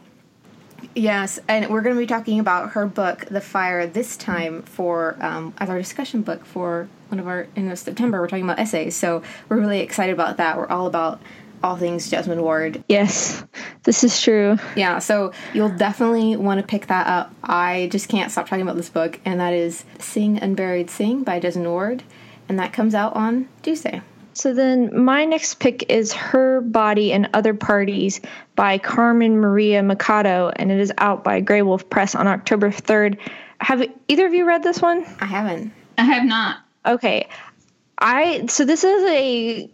Yes, 0.95 1.39
and 1.49 1.71
we're 1.71 1.83
going 1.83 1.95
to 1.95 2.01
be 2.01 2.07
talking 2.07 2.39
about 2.41 2.73
her 2.73 2.85
book, 2.85 3.25
The 3.31 3.41
Fire, 3.41 3.87
this 3.87 4.17
time 4.19 4.63
for 4.63 5.17
um, 5.21 5.55
as 5.57 5.71
our 5.71 5.79
discussion 5.79 6.21
book 6.21 6.45
for 6.45 6.89
one 7.11 7.19
of 7.19 7.27
our 7.27 7.47
in 7.57 7.75
September. 7.77 8.21
We're 8.21 8.29
talking 8.29 8.45
about 8.45 8.59
essays, 8.59 8.97
so 8.97 9.23
we're 9.49 9.59
really 9.59 9.81
excited 9.81 10.13
about 10.13 10.37
that. 10.39 10.57
We're 10.57 10.69
all 10.69 10.87
about 10.87 11.21
all 11.63 11.77
things 11.77 12.11
Jesmyn 12.11 12.43
Ward. 12.43 12.83
Yes, 12.89 13.45
this 13.83 14.03
is 14.03 14.21
true. 14.21 14.57
Yeah, 14.77 14.99
so 14.99 15.33
you'll 15.53 15.77
definitely 15.77 16.37
want 16.37 16.61
to 16.61 16.67
pick 16.67 16.87
that 16.87 17.07
up. 17.07 17.35
I 17.43 17.89
just 17.93 18.09
can't 18.09 18.31
stop 18.31 18.49
talking 18.49 18.63
about 18.63 18.77
this 18.77 18.89
book, 18.89 19.21
and 19.25 19.41
that 19.41 19.53
is 19.53 19.85
Sing 19.99 20.39
Unburied 20.39 20.91
Sing 20.91 21.23
by 21.23 21.41
Jesmyn 21.41 21.71
Ward, 21.71 22.03
and 22.49 22.59
that 22.59 22.73
comes 22.73 22.95
out 22.95 23.15
on 23.15 23.49
Tuesday. 23.63 24.01
So 24.33 24.55
then 24.55 25.05
my 25.05 25.25
next 25.25 25.59
pick 25.59 25.91
is 25.91 26.13
Her 26.13 26.61
Body 26.63 27.13
and 27.13 27.29
Other 27.35 27.53
Parties 27.53 28.21
by 28.55 28.79
Carmen 28.79 29.39
Maria 29.39 29.83
Machado, 29.83 30.51
and 30.57 30.71
it 30.71 30.79
is 30.79 30.93
out 30.99 31.25
by 31.25 31.43
Graywolf 31.43 31.91
Press 31.91 32.15
on 32.15 32.27
October 32.27 32.71
3rd. 32.71 33.19
Have 33.61 33.85
either 34.09 34.27
of 34.27 34.33
you 34.33 34.47
read 34.47 34.63
this 34.63 34.81
one? 34.81 35.05
I 35.21 35.27
haven't. 35.27 35.73
I 35.99 36.05
have 36.05 36.25
not. 36.25 36.59
Okay. 36.87 37.29
I 37.99 38.47
so 38.47 38.65
this 38.65 38.85
is 38.85 39.05
a 39.11 39.71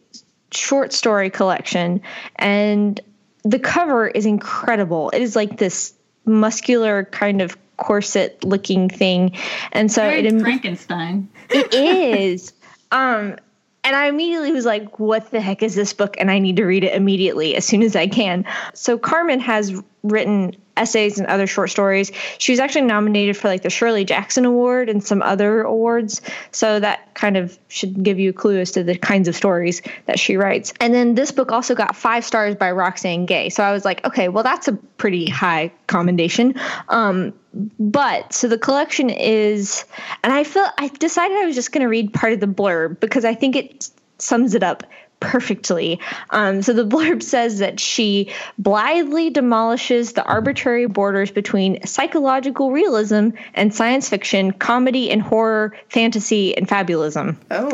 short 0.50 0.92
story 0.92 1.30
collection 1.30 2.00
and 2.36 3.00
the 3.44 3.58
cover 3.58 4.08
is 4.08 4.26
incredible. 4.26 5.10
It 5.10 5.22
is 5.22 5.36
like 5.36 5.58
this 5.58 5.94
muscular 6.24 7.04
kind 7.04 7.40
of 7.40 7.56
corset 7.76 8.42
looking 8.44 8.88
thing. 8.88 9.36
And 9.72 9.90
so 9.90 10.02
Very 10.02 10.26
it 10.26 10.40
Frankenstein. 10.40 11.28
it 11.50 11.72
is. 11.74 12.52
Um, 12.90 13.36
and 13.84 13.94
I 13.94 14.06
immediately 14.08 14.50
was 14.50 14.64
like, 14.64 14.98
what 14.98 15.30
the 15.30 15.40
heck 15.40 15.62
is 15.62 15.76
this 15.76 15.92
book? 15.92 16.16
And 16.18 16.28
I 16.30 16.40
need 16.40 16.56
to 16.56 16.64
read 16.64 16.82
it 16.82 16.92
immediately 16.94 17.54
as 17.54 17.64
soon 17.64 17.82
as 17.82 17.94
I 17.94 18.08
can. 18.08 18.44
So 18.74 18.98
Carmen 18.98 19.38
has 19.38 19.80
written 20.08 20.56
essays 20.76 21.18
and 21.18 21.26
other 21.26 21.46
short 21.46 21.70
stories. 21.70 22.12
She 22.38 22.52
was 22.52 22.60
actually 22.60 22.82
nominated 22.82 23.36
for 23.36 23.48
like 23.48 23.62
the 23.62 23.70
Shirley 23.70 24.04
Jackson 24.04 24.44
Award 24.44 24.88
and 24.88 25.02
some 25.02 25.22
other 25.22 25.62
awards. 25.62 26.20
So 26.52 26.78
that 26.80 27.14
kind 27.14 27.36
of 27.36 27.58
should 27.68 28.02
give 28.02 28.18
you 28.18 28.30
a 28.30 28.32
clue 28.32 28.58
as 28.60 28.72
to 28.72 28.84
the 28.84 28.96
kinds 28.96 29.28
of 29.28 29.34
stories 29.34 29.82
that 30.06 30.18
she 30.18 30.36
writes. 30.36 30.72
And 30.80 30.92
then 30.92 31.14
this 31.14 31.32
book 31.32 31.50
also 31.50 31.74
got 31.74 31.96
five 31.96 32.24
stars 32.24 32.54
by 32.54 32.70
Roxane 32.72 33.26
Gay. 33.26 33.48
So 33.48 33.62
I 33.62 33.72
was 33.72 33.84
like, 33.84 34.04
okay, 34.04 34.28
well, 34.28 34.44
that's 34.44 34.68
a 34.68 34.74
pretty 34.74 35.26
high 35.28 35.72
commendation. 35.86 36.54
Um, 36.88 37.32
but 37.78 38.32
so 38.32 38.48
the 38.48 38.58
collection 38.58 39.08
is, 39.08 39.84
and 40.22 40.32
I 40.32 40.44
feel 40.44 40.66
I 40.78 40.88
decided 40.88 41.38
I 41.38 41.46
was 41.46 41.54
just 41.54 41.72
going 41.72 41.82
to 41.82 41.88
read 41.88 42.12
part 42.12 42.34
of 42.34 42.40
the 42.40 42.46
blurb 42.46 43.00
because 43.00 43.24
I 43.24 43.34
think 43.34 43.56
it 43.56 43.90
sums 44.18 44.54
it 44.54 44.62
up 44.62 44.82
perfectly. 45.20 46.00
Um, 46.30 46.62
so 46.62 46.72
the 46.72 46.86
blurb 46.86 47.22
says 47.22 47.58
that 47.58 47.80
she 47.80 48.32
blithely 48.58 49.30
demolishes 49.30 50.12
the 50.12 50.24
arbitrary 50.24 50.86
borders 50.86 51.30
between 51.30 51.84
psychological 51.86 52.70
realism 52.70 53.30
and 53.54 53.74
science 53.74 54.08
fiction, 54.08 54.52
comedy 54.52 55.10
and 55.10 55.22
horror, 55.22 55.76
fantasy 55.88 56.56
and 56.56 56.68
fabulism. 56.68 57.36
Oh. 57.50 57.70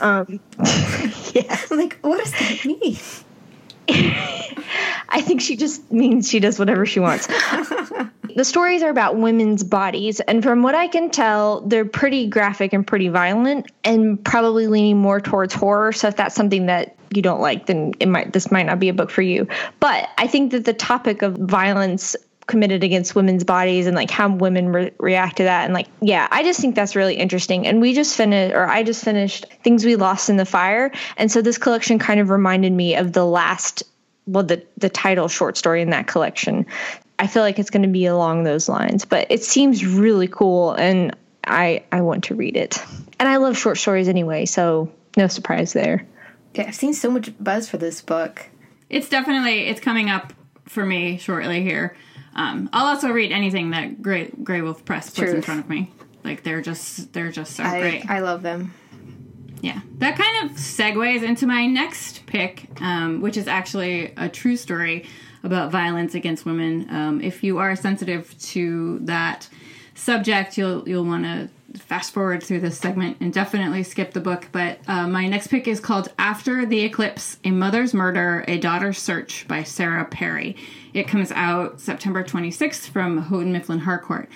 Um, 0.00 0.40
yeah. 1.34 1.60
like, 1.70 1.98
what 2.02 2.18
does 2.18 2.32
that 2.32 2.64
mean? 2.64 2.98
I 5.10 5.22
think 5.22 5.40
she 5.40 5.56
just 5.56 5.90
means 5.90 6.28
she 6.28 6.40
does 6.40 6.58
whatever 6.58 6.84
she 6.84 7.00
wants. 7.00 7.26
the 8.36 8.44
stories 8.44 8.82
are 8.82 8.90
about 8.90 9.16
women's 9.16 9.64
bodies, 9.64 10.20
and 10.20 10.42
from 10.42 10.62
what 10.62 10.74
I 10.74 10.88
can 10.88 11.10
tell, 11.10 11.62
they're 11.62 11.86
pretty 11.86 12.26
graphic 12.26 12.72
and 12.72 12.86
pretty 12.86 13.08
violent, 13.08 13.70
and 13.84 14.22
probably 14.22 14.66
leaning 14.66 14.98
more 14.98 15.20
towards 15.20 15.54
horror. 15.54 15.92
So 15.92 16.08
if 16.08 16.16
that's 16.16 16.34
something 16.34 16.66
that 16.66 16.96
you 17.14 17.22
don't 17.22 17.40
like, 17.40 17.66
then 17.66 17.94
it 18.00 18.06
might 18.06 18.32
this 18.32 18.52
might 18.52 18.66
not 18.66 18.78
be 18.78 18.90
a 18.90 18.94
book 18.94 19.10
for 19.10 19.22
you. 19.22 19.48
But 19.80 20.10
I 20.18 20.26
think 20.26 20.52
that 20.52 20.66
the 20.66 20.74
topic 20.74 21.22
of 21.22 21.36
violence 21.36 22.14
committed 22.48 22.82
against 22.82 23.14
women's 23.14 23.44
bodies 23.44 23.86
and 23.86 23.94
like 23.94 24.10
how 24.10 24.28
women 24.28 24.70
re- 24.70 24.90
react 24.98 25.36
to 25.36 25.44
that. 25.44 25.66
And 25.66 25.74
like 25.74 25.86
yeah 26.00 26.26
i 26.32 26.42
just 26.42 26.60
think 26.60 26.74
that's 26.74 26.96
really 26.96 27.14
interesting. 27.14 27.66
And 27.66 27.80
we 27.80 27.94
just 27.94 28.16
finished 28.16 28.54
or 28.54 28.66
i 28.66 28.82
just 28.82 29.04
finished 29.04 29.46
things 29.62 29.84
we 29.84 29.94
lost 29.94 30.28
in 30.28 30.36
the 30.36 30.44
fire. 30.44 30.90
And 31.16 31.30
so 31.30 31.40
this 31.40 31.58
collection 31.58 32.00
kind 32.00 32.18
of 32.18 32.30
reminded 32.30 32.72
me 32.72 32.96
of 32.96 33.12
the 33.12 33.24
last 33.24 33.84
well 34.26 34.42
the 34.42 34.64
the 34.76 34.88
title 34.88 35.28
short 35.28 35.56
story 35.56 35.82
in 35.82 35.90
that 35.90 36.08
collection. 36.08 36.66
I 37.20 37.26
feel 37.26 37.42
like 37.42 37.58
it's 37.58 37.70
going 37.70 37.82
to 37.82 37.88
be 37.88 38.06
along 38.06 38.42
those 38.42 38.68
lines 38.68 39.04
but 39.04 39.26
it 39.30 39.44
seems 39.44 39.86
really 39.86 40.28
cool 40.28 40.72
and 40.72 41.14
i 41.46 41.84
i 41.92 42.00
want 42.00 42.24
to 42.24 42.34
read 42.34 42.56
it. 42.56 42.82
And 43.20 43.28
i 43.28 43.36
love 43.36 43.56
short 43.56 43.78
stories 43.78 44.08
anyway 44.08 44.46
so 44.46 44.90
no 45.16 45.26
surprise 45.26 45.74
there. 45.74 46.06
Yeah, 46.54 46.64
I've 46.68 46.74
seen 46.74 46.94
so 46.94 47.10
much 47.10 47.32
buzz 47.38 47.68
for 47.68 47.76
this 47.76 48.00
book. 48.00 48.46
It's 48.88 49.08
definitely 49.08 49.66
it's 49.66 49.80
coming 49.80 50.08
up 50.08 50.32
for 50.66 50.86
me 50.86 51.18
shortly 51.18 51.62
here. 51.62 51.94
Um, 52.38 52.70
I'll 52.72 52.86
also 52.86 53.10
read 53.10 53.32
anything 53.32 53.70
that 53.70 54.00
Gray 54.00 54.28
Graywolf 54.28 54.84
Press 54.84 55.10
puts 55.10 55.32
in 55.32 55.42
front 55.42 55.60
of 55.60 55.68
me. 55.68 55.90
Like 56.22 56.44
they're 56.44 56.62
just 56.62 57.12
they're 57.12 57.32
just 57.32 57.56
so 57.56 57.64
I, 57.64 57.80
great. 57.80 58.08
I 58.08 58.20
love 58.20 58.42
them. 58.42 58.72
Yeah, 59.60 59.80
that 59.98 60.16
kind 60.16 60.48
of 60.48 60.56
segues 60.56 61.24
into 61.24 61.48
my 61.48 61.66
next 61.66 62.26
pick, 62.26 62.68
um, 62.80 63.20
which 63.22 63.36
is 63.36 63.48
actually 63.48 64.12
a 64.16 64.28
true 64.28 64.56
story 64.56 65.04
about 65.42 65.72
violence 65.72 66.14
against 66.14 66.46
women. 66.46 66.88
Um, 66.90 67.20
if 67.20 67.42
you 67.42 67.58
are 67.58 67.74
sensitive 67.74 68.38
to 68.50 69.00
that 69.00 69.48
subject, 69.94 70.56
you'll 70.56 70.88
you'll 70.88 71.04
want 71.04 71.24
to 71.24 71.50
fast 71.78 72.12
forward 72.12 72.42
through 72.42 72.60
this 72.60 72.78
segment 72.78 73.18
and 73.20 73.32
definitely 73.32 73.82
skip 73.82 74.12
the 74.12 74.20
book. 74.20 74.48
But 74.52 74.78
uh, 74.88 75.06
my 75.08 75.26
next 75.26 75.48
pick 75.48 75.68
is 75.68 75.80
called 75.80 76.12
"After 76.18 76.66
the 76.66 76.80
Eclipse: 76.80 77.38
A 77.44 77.50
Mother's 77.50 77.94
Murder, 77.94 78.44
A 78.48 78.58
Daughter's 78.58 78.98
Search" 78.98 79.46
by 79.48 79.62
Sarah 79.62 80.04
Perry. 80.04 80.56
It 80.94 81.08
comes 81.08 81.32
out 81.32 81.80
September 81.80 82.24
26th 82.24 82.88
from 82.88 83.18
Houghton 83.18 83.52
Mifflin 83.52 83.80
Harcourt. 83.80 84.28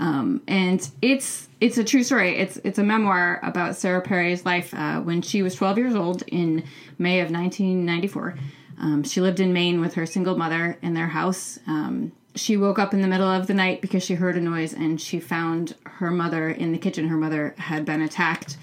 Um, 0.00 0.42
and 0.48 0.90
it's 1.02 1.48
it's 1.60 1.76
a 1.76 1.84
true 1.84 2.02
story. 2.02 2.38
It's 2.38 2.56
it's 2.64 2.78
a 2.78 2.82
memoir 2.82 3.38
about 3.42 3.76
Sarah 3.76 4.00
Perry's 4.00 4.46
life 4.46 4.72
uh, 4.72 5.00
when 5.00 5.20
she 5.20 5.42
was 5.42 5.54
12 5.54 5.78
years 5.78 5.94
old 5.94 6.22
in 6.26 6.64
May 6.98 7.20
of 7.20 7.30
1994. 7.30 8.34
Um, 8.78 9.02
she 9.02 9.20
lived 9.20 9.40
in 9.40 9.52
Maine 9.52 9.80
with 9.80 9.94
her 9.94 10.06
single 10.06 10.38
mother 10.38 10.78
in 10.80 10.94
their 10.94 11.06
house. 11.06 11.58
Um, 11.66 12.12
she 12.34 12.56
woke 12.56 12.78
up 12.78 12.94
in 12.94 13.00
the 13.00 13.08
middle 13.08 13.28
of 13.28 13.46
the 13.46 13.54
night 13.54 13.80
because 13.80 14.04
she 14.04 14.14
heard 14.14 14.36
a 14.36 14.40
noise 14.40 14.72
and 14.72 15.00
she 15.00 15.18
found 15.18 15.74
her 15.84 16.10
mother 16.10 16.48
in 16.48 16.72
the 16.72 16.78
kitchen. 16.78 17.08
Her 17.08 17.16
mother 17.16 17.54
had 17.58 17.84
been 17.84 18.02
attacked, 18.02 18.56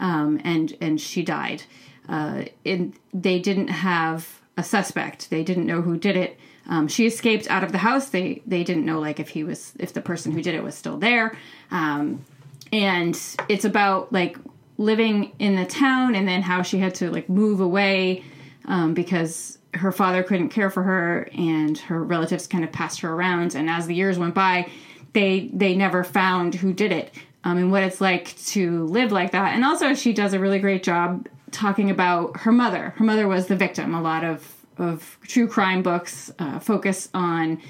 um, 0.00 0.40
and 0.44 0.76
and 0.80 1.00
she 1.00 1.22
died. 1.22 1.62
Uh, 2.08 2.44
and 2.64 2.94
they 3.12 3.38
didn't 3.38 3.68
have 3.68 4.40
a 4.56 4.62
suspect. 4.62 5.30
They 5.30 5.42
didn't 5.42 5.66
know 5.66 5.82
who 5.82 5.96
did 5.96 6.16
it. 6.16 6.38
Um, 6.68 6.88
she 6.88 7.06
escaped 7.06 7.48
out 7.50 7.62
of 7.62 7.72
the 7.72 7.78
house. 7.78 8.08
They 8.08 8.42
they 8.46 8.64
didn't 8.64 8.84
know 8.84 8.98
like 8.98 9.20
if 9.20 9.28
he 9.28 9.44
was 9.44 9.72
if 9.78 9.92
the 9.92 10.00
person 10.00 10.32
who 10.32 10.42
did 10.42 10.54
it 10.54 10.62
was 10.62 10.74
still 10.74 10.98
there. 10.98 11.36
Um, 11.70 12.24
and 12.72 13.18
it's 13.48 13.64
about 13.64 14.12
like 14.12 14.36
living 14.78 15.32
in 15.38 15.56
the 15.56 15.64
town 15.64 16.14
and 16.14 16.26
then 16.26 16.42
how 16.42 16.62
she 16.62 16.78
had 16.78 16.94
to 16.96 17.10
like 17.10 17.28
move 17.28 17.60
away 17.60 18.24
um, 18.66 18.94
because 18.94 19.58
her 19.76 19.92
father 19.92 20.22
couldn't 20.22 20.48
care 20.48 20.70
for 20.70 20.82
her 20.82 21.28
and 21.36 21.78
her 21.78 22.02
relatives 22.02 22.46
kind 22.46 22.64
of 22.64 22.72
passed 22.72 23.00
her 23.00 23.12
around. 23.12 23.54
And 23.54 23.70
as 23.70 23.86
the 23.86 23.94
years 23.94 24.18
went 24.18 24.34
by, 24.34 24.70
they 25.12 25.50
they 25.52 25.74
never 25.74 26.04
found 26.04 26.54
who 26.54 26.72
did 26.72 26.92
it 26.92 27.14
um, 27.44 27.58
and 27.58 27.70
what 27.70 27.82
it's 27.82 28.00
like 28.00 28.36
to 28.46 28.84
live 28.86 29.12
like 29.12 29.30
that. 29.30 29.54
And 29.54 29.64
also, 29.64 29.94
she 29.94 30.12
does 30.12 30.32
a 30.32 30.38
really 30.40 30.58
great 30.58 30.82
job 30.82 31.28
talking 31.52 31.90
about 31.90 32.38
her 32.38 32.52
mother. 32.52 32.92
Her 32.96 33.04
mother 33.04 33.28
was 33.28 33.46
the 33.46 33.56
victim. 33.56 33.94
A 33.94 34.02
lot 34.02 34.24
of 34.24 34.52
of 34.78 35.16
true 35.22 35.48
crime 35.48 35.82
books 35.82 36.30
uh, 36.38 36.58
focus 36.58 37.08
on 37.14 37.62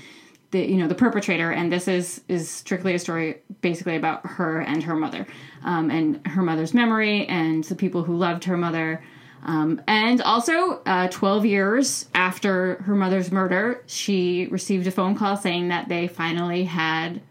the 0.50 0.60
you 0.60 0.76
know 0.76 0.88
the 0.88 0.94
perpetrator, 0.94 1.50
and 1.50 1.70
this 1.70 1.88
is 1.88 2.22
is 2.28 2.48
strictly 2.48 2.94
a 2.94 2.98
story 2.98 3.42
basically 3.60 3.96
about 3.96 4.26
her 4.26 4.60
and 4.60 4.82
her 4.82 4.96
mother, 4.96 5.26
um, 5.62 5.90
and 5.90 6.26
her 6.26 6.42
mother's 6.42 6.72
memory, 6.72 7.26
and 7.26 7.64
the 7.64 7.75
people 7.75 8.02
who 8.02 8.16
loved 8.16 8.44
her 8.44 8.56
mother. 8.56 9.02
Um, 9.46 9.80
and 9.86 10.20
also, 10.22 10.82
uh, 10.86 11.06
12 11.08 11.46
years 11.46 12.08
after 12.14 12.82
her 12.82 12.96
mother's 12.96 13.30
murder, 13.30 13.82
she 13.86 14.48
received 14.50 14.88
a 14.88 14.90
phone 14.90 15.14
call 15.14 15.36
saying 15.36 15.68
that 15.68 15.88
they 15.88 16.08
finally 16.08 16.64
had 16.64 17.22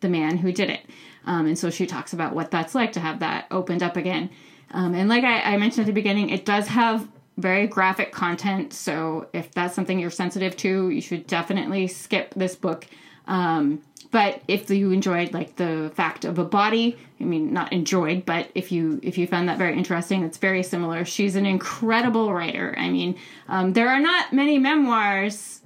the 0.00 0.08
man 0.08 0.36
who 0.36 0.52
did 0.52 0.70
it. 0.70 0.86
Um, 1.26 1.46
and 1.46 1.58
so 1.58 1.70
she 1.70 1.86
talks 1.86 2.12
about 2.12 2.32
what 2.32 2.52
that's 2.52 2.76
like 2.76 2.92
to 2.92 3.00
have 3.00 3.18
that 3.18 3.46
opened 3.50 3.82
up 3.82 3.96
again. 3.96 4.30
Um, 4.70 4.94
and 4.94 5.08
like 5.08 5.24
I, 5.24 5.40
I 5.40 5.56
mentioned 5.56 5.84
at 5.84 5.86
the 5.86 5.92
beginning, 5.92 6.30
it 6.30 6.44
does 6.44 6.68
have 6.68 7.08
very 7.38 7.66
graphic 7.66 8.12
content. 8.12 8.72
So 8.72 9.26
if 9.32 9.50
that's 9.50 9.74
something 9.74 9.98
you're 9.98 10.10
sensitive 10.10 10.56
to, 10.58 10.90
you 10.90 11.00
should 11.00 11.26
definitely 11.26 11.88
skip 11.88 12.34
this 12.34 12.54
book. 12.54 12.86
Um, 13.26 13.82
but 14.14 14.42
if 14.46 14.70
you 14.70 14.92
enjoyed 14.92 15.34
like 15.34 15.56
the 15.56 15.90
fact 15.96 16.24
of 16.24 16.38
a 16.38 16.44
body, 16.44 16.96
I 17.20 17.24
mean 17.24 17.52
not 17.52 17.72
enjoyed, 17.72 18.24
but 18.24 18.48
if 18.54 18.70
you 18.70 19.00
if 19.02 19.18
you 19.18 19.26
found 19.26 19.48
that 19.48 19.58
very 19.58 19.76
interesting, 19.76 20.22
it's 20.22 20.38
very 20.38 20.62
similar. 20.62 21.04
She's 21.04 21.34
an 21.34 21.46
incredible 21.46 22.32
writer. 22.32 22.76
I 22.78 22.90
mean, 22.90 23.18
um, 23.48 23.72
there 23.72 23.88
are 23.88 23.98
not 23.98 24.32
many 24.32 24.56
memoirs 24.56 25.62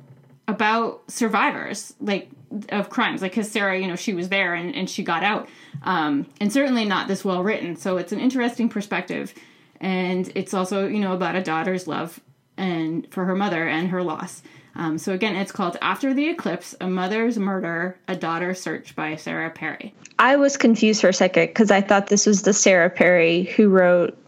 about 0.46 1.02
survivors 1.08 1.92
like 2.00 2.30
of 2.70 2.88
crimes. 2.88 3.20
Like 3.20 3.32
because 3.32 3.50
sarah 3.50 3.78
you 3.78 3.86
know 3.86 3.96
she 3.96 4.14
was 4.14 4.30
there 4.30 4.54
and, 4.54 4.74
and 4.74 4.88
she 4.88 5.02
got 5.02 5.22
out. 5.22 5.46
Um, 5.82 6.24
and 6.40 6.50
certainly 6.50 6.86
not 6.86 7.06
this 7.06 7.22
well 7.22 7.42
written 7.42 7.76
so 7.76 7.98
it's 7.98 8.12
an 8.12 8.18
interesting 8.18 8.70
perspective. 8.70 9.34
And 9.78 10.32
it's 10.34 10.54
also 10.54 10.86
you 10.86 11.00
know 11.00 11.12
about 11.12 11.36
a 11.36 11.42
daughter's 11.42 11.86
love 11.86 12.18
and 12.56 13.06
for 13.10 13.26
her 13.26 13.36
mother 13.36 13.68
and 13.68 13.88
her 13.88 14.02
loss 14.02 14.42
um, 14.78 14.96
so 14.98 15.12
again 15.12 15.36
it's 15.36 15.52
called 15.52 15.76
after 15.82 16.14
the 16.14 16.28
eclipse 16.28 16.74
a 16.80 16.88
mother's 16.88 17.38
murder 17.38 17.98
a 18.08 18.16
daughter 18.16 18.54
search 18.54 18.94
by 18.96 19.14
sarah 19.16 19.50
perry 19.50 19.92
I 20.20 20.34
was 20.36 20.56
confused 20.56 21.00
for 21.00 21.08
a 21.10 21.12
second 21.12 21.46
because 21.46 21.70
I 21.70 21.80
thought 21.80 22.08
this 22.08 22.26
was 22.26 22.42
the 22.42 22.52
Sarah 22.52 22.90
Perry 22.90 23.44
who 23.44 23.68
wrote 23.68 24.18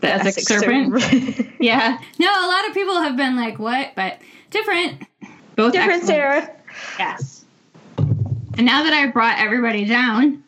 the 0.00 0.06
Essex, 0.08 0.38
Essex 0.38 0.46
serpent 0.46 1.00
Serpent. 1.02 1.48
yeah 1.60 1.98
no 2.20 2.26
a 2.28 2.46
lot 2.46 2.68
of 2.68 2.74
people 2.74 3.00
have 3.00 3.16
been 3.16 3.34
like 3.34 3.58
what 3.58 3.90
but 3.96 4.20
different 4.50 5.02
both 5.56 5.72
Different 5.72 6.02
excellent. 6.02 6.06
Sarah. 6.06 6.50
yes 6.98 7.44
and 8.56 8.64
now 8.66 8.84
that 8.84 8.92
i've 8.92 9.12
brought 9.12 9.38
everybody 9.38 9.84
down 9.84 10.44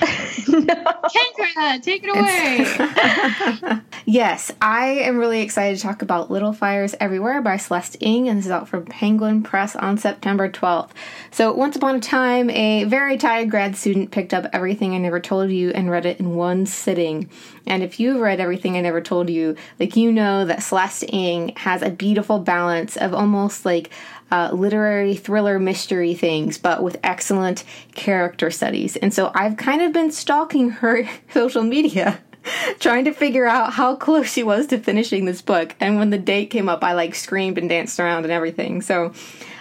Kendra, 0.46 1.82
take 1.82 2.04
it 2.04 2.10
away. 2.10 3.80
Yes, 4.08 4.52
I 4.62 4.86
am 5.00 5.18
really 5.18 5.40
excited 5.40 5.78
to 5.78 5.82
talk 5.82 6.00
about 6.00 6.30
Little 6.30 6.52
Fires 6.52 6.94
Everywhere 7.00 7.42
by 7.42 7.56
Celeste 7.56 7.96
Ng, 8.00 8.28
and 8.28 8.38
this 8.38 8.44
is 8.44 8.52
out 8.52 8.68
from 8.68 8.86
Penguin 8.86 9.42
Press 9.42 9.74
on 9.74 9.98
September 9.98 10.48
12th. 10.48 10.90
So, 11.32 11.52
once 11.52 11.74
upon 11.74 11.96
a 11.96 12.00
time, 12.00 12.48
a 12.50 12.84
very 12.84 13.16
tired 13.16 13.50
grad 13.50 13.74
student 13.74 14.12
picked 14.12 14.32
up 14.32 14.46
Everything 14.52 14.94
I 14.94 14.98
Never 14.98 15.18
Told 15.18 15.50
You 15.50 15.70
and 15.70 15.90
read 15.90 16.06
it 16.06 16.20
in 16.20 16.36
one 16.36 16.66
sitting. 16.66 17.28
And 17.66 17.82
if 17.82 17.98
you've 17.98 18.20
read 18.20 18.38
Everything 18.38 18.76
I 18.76 18.80
Never 18.80 19.00
Told 19.00 19.28
You, 19.28 19.56
like 19.80 19.96
you 19.96 20.12
know 20.12 20.44
that 20.44 20.62
Celeste 20.62 21.12
Ng 21.12 21.48
has 21.56 21.82
a 21.82 21.90
beautiful 21.90 22.38
balance 22.38 22.96
of 22.96 23.12
almost 23.12 23.64
like 23.64 23.90
uh, 24.30 24.50
literary 24.52 25.14
thriller 25.14 25.58
mystery 25.58 26.14
things, 26.14 26.58
but 26.58 26.82
with 26.82 26.98
excellent 27.02 27.64
character 27.94 28.50
studies. 28.50 28.96
And 28.96 29.12
so 29.14 29.30
I've 29.34 29.56
kind 29.56 29.82
of 29.82 29.92
been 29.92 30.10
stalking 30.10 30.70
her 30.70 31.08
social 31.32 31.62
media. 31.62 32.20
Trying 32.78 33.04
to 33.06 33.12
figure 33.12 33.46
out 33.46 33.72
how 33.72 33.96
close 33.96 34.32
she 34.32 34.44
was 34.44 34.68
to 34.68 34.78
finishing 34.78 35.24
this 35.24 35.42
book, 35.42 35.74
and 35.80 35.98
when 35.98 36.10
the 36.10 36.18
date 36.18 36.46
came 36.46 36.68
up, 36.68 36.84
I 36.84 36.92
like 36.92 37.16
screamed 37.16 37.58
and 37.58 37.68
danced 37.68 37.98
around 37.98 38.22
and 38.22 38.32
everything. 38.32 38.82
So, 38.82 39.12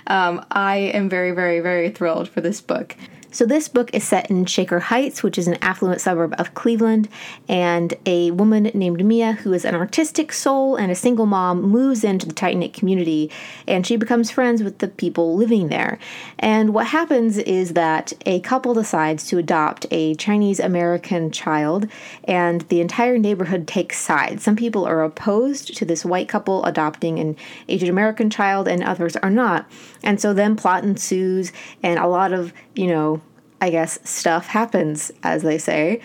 um, 0.05 0.45
I 0.51 0.77
am 0.93 1.09
very, 1.09 1.31
very, 1.31 1.61
very 1.61 1.89
thrilled 1.89 2.29
for 2.29 2.41
this 2.41 2.61
book. 2.61 2.95
So, 3.35 3.45
this 3.45 3.67
book 3.67 3.93
is 3.93 4.05
set 4.05 4.31
in 4.31 4.45
Shaker 4.45 4.79
Heights, 4.79 5.21
which 5.21 5.37
is 5.37 5.45
an 5.45 5.57
affluent 5.61 5.99
suburb 5.99 6.33
of 6.37 6.53
Cleveland, 6.53 7.09
and 7.49 7.93
a 8.05 8.31
woman 8.31 8.71
named 8.73 9.03
Mia, 9.03 9.33
who 9.33 9.51
is 9.51 9.65
an 9.65 9.75
artistic 9.75 10.31
soul 10.31 10.77
and 10.77 10.89
a 10.89 10.95
single 10.95 11.25
mom, 11.25 11.61
moves 11.61 12.05
into 12.05 12.25
the 12.25 12.33
tight 12.33 12.55
knit 12.55 12.73
community 12.73 13.29
and 13.67 13.85
she 13.85 13.97
becomes 13.97 14.31
friends 14.31 14.63
with 14.63 14.77
the 14.77 14.87
people 14.87 15.35
living 15.35 15.67
there. 15.67 15.99
And 16.39 16.73
what 16.73 16.87
happens 16.87 17.37
is 17.37 17.73
that 17.73 18.13
a 18.25 18.39
couple 18.39 18.73
decides 18.73 19.27
to 19.27 19.37
adopt 19.37 19.85
a 19.91 20.15
Chinese 20.15 20.61
American 20.61 21.29
child, 21.29 21.89
and 22.23 22.61
the 22.69 22.79
entire 22.79 23.17
neighborhood 23.17 23.67
takes 23.67 23.99
sides. 23.99 24.43
Some 24.43 24.55
people 24.55 24.85
are 24.85 25.03
opposed 25.03 25.75
to 25.75 25.83
this 25.83 26.05
white 26.05 26.29
couple 26.29 26.63
adopting 26.63 27.19
an 27.19 27.35
Asian 27.67 27.89
American 27.89 28.29
child, 28.29 28.69
and 28.69 28.81
others 28.81 29.17
are 29.17 29.29
not. 29.29 29.69
And 30.05 30.21
so 30.21 30.33
then 30.33 30.55
plot 30.55 30.85
ensues, 30.85 31.51
and 31.83 31.99
a 31.99 32.07
lot 32.07 32.31
of, 32.31 32.53
you 32.75 32.87
know, 32.87 33.21
I 33.61 33.69
guess 33.69 33.99
stuff 34.07 34.47
happens, 34.47 35.11
as 35.23 35.43
they 35.43 35.57
say. 35.57 36.01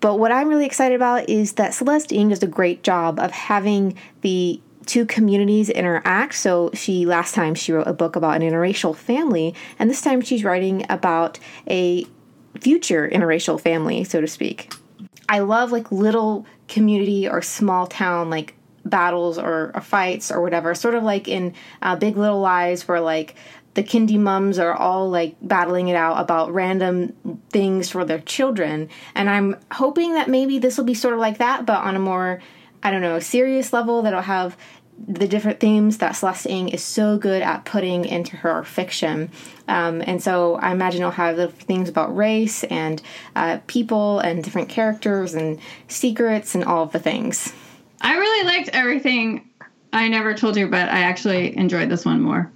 But 0.00 0.18
what 0.18 0.32
I'm 0.32 0.48
really 0.48 0.66
excited 0.66 0.96
about 0.96 1.30
is 1.30 1.54
that 1.54 1.72
Celeste 1.72 2.12
Ng 2.12 2.28
does 2.28 2.42
a 2.42 2.46
great 2.46 2.82
job 2.82 3.18
of 3.18 3.30
having 3.30 3.96
the 4.20 4.60
two 4.84 5.06
communities 5.06 5.70
interact. 5.70 6.34
So 6.34 6.70
she 6.74 7.06
last 7.06 7.34
time 7.34 7.54
she 7.54 7.72
wrote 7.72 7.86
a 7.86 7.94
book 7.94 8.16
about 8.16 8.36
an 8.36 8.42
interracial 8.42 8.94
family, 8.94 9.54
and 9.78 9.88
this 9.88 10.02
time 10.02 10.20
she's 10.20 10.44
writing 10.44 10.84
about 10.90 11.38
a 11.68 12.06
future 12.60 13.08
interracial 13.08 13.60
family, 13.60 14.04
so 14.04 14.20
to 14.20 14.28
speak. 14.28 14.72
I 15.28 15.38
love 15.38 15.72
like 15.72 15.90
little 15.90 16.44
community 16.68 17.28
or 17.28 17.40
small 17.40 17.86
town 17.86 18.30
like 18.30 18.54
battles 18.84 19.38
or, 19.38 19.72
or 19.74 19.80
fights 19.80 20.30
or 20.30 20.42
whatever, 20.42 20.74
sort 20.74 20.94
of 20.94 21.02
like 21.02 21.28
in 21.28 21.54
uh, 21.80 21.96
Big 21.96 22.16
Little 22.16 22.40
Lies, 22.40 22.86
where 22.86 23.00
like 23.00 23.34
the 23.74 23.82
kindy 23.82 24.18
mums 24.18 24.58
are 24.58 24.74
all 24.74 25.10
like 25.10 25.36
battling 25.42 25.88
it 25.88 25.96
out 25.96 26.20
about 26.20 26.52
random 26.52 27.12
things 27.50 27.90
for 27.90 28.04
their 28.04 28.20
children. 28.20 28.88
And 29.14 29.28
I'm 29.28 29.56
hoping 29.72 30.14
that 30.14 30.28
maybe 30.28 30.58
this 30.58 30.78
will 30.78 30.84
be 30.84 30.94
sort 30.94 31.14
of 31.14 31.20
like 31.20 31.38
that, 31.38 31.66
but 31.66 31.82
on 31.82 31.96
a 31.96 32.00
more, 32.00 32.40
I 32.82 32.90
don't 32.90 33.02
know, 33.02 33.18
serious 33.18 33.72
level 33.72 34.02
that'll 34.02 34.22
have 34.22 34.56
the 35.08 35.26
different 35.26 35.58
themes 35.58 35.98
that 35.98 36.12
Celeste 36.12 36.46
Ng 36.46 36.68
is 36.68 36.82
so 36.82 37.18
good 37.18 37.42
at 37.42 37.64
putting 37.64 38.04
into 38.04 38.36
her 38.36 38.62
fiction. 38.62 39.28
Um, 39.66 40.02
and 40.06 40.22
so 40.22 40.54
I 40.54 40.70
imagine 40.70 41.00
it'll 41.00 41.10
have 41.10 41.36
the 41.36 41.48
things 41.48 41.88
about 41.88 42.16
race 42.16 42.62
and 42.64 43.02
uh, 43.34 43.58
people 43.66 44.20
and 44.20 44.44
different 44.44 44.68
characters 44.68 45.34
and 45.34 45.58
secrets 45.88 46.54
and 46.54 46.64
all 46.64 46.84
of 46.84 46.92
the 46.92 47.00
things. 47.00 47.52
I 48.00 48.16
really 48.16 48.46
liked 48.46 48.70
everything 48.72 49.50
I 49.92 50.08
never 50.08 50.34
told 50.34 50.56
you, 50.56 50.68
but 50.68 50.88
I 50.88 51.00
actually 51.00 51.56
enjoyed 51.56 51.88
this 51.88 52.04
one 52.04 52.20
more. 52.20 52.52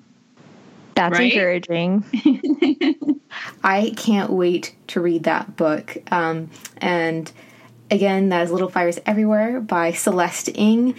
That's 0.98 1.12
Right? 1.16 1.32
encouraging. 1.32 2.04
I 3.62 3.92
can't 3.96 4.30
wait 4.32 4.74
to 4.88 5.00
read 5.00 5.22
that 5.24 5.54
book. 5.56 5.96
Um, 6.10 6.50
and 6.78 7.30
again, 7.88 8.30
that 8.30 8.42
is 8.42 8.50
Little 8.50 8.68
Fires 8.68 8.98
Everywhere 9.06 9.60
by 9.60 9.92
Celeste 9.92 10.50
Ng. 10.56 10.96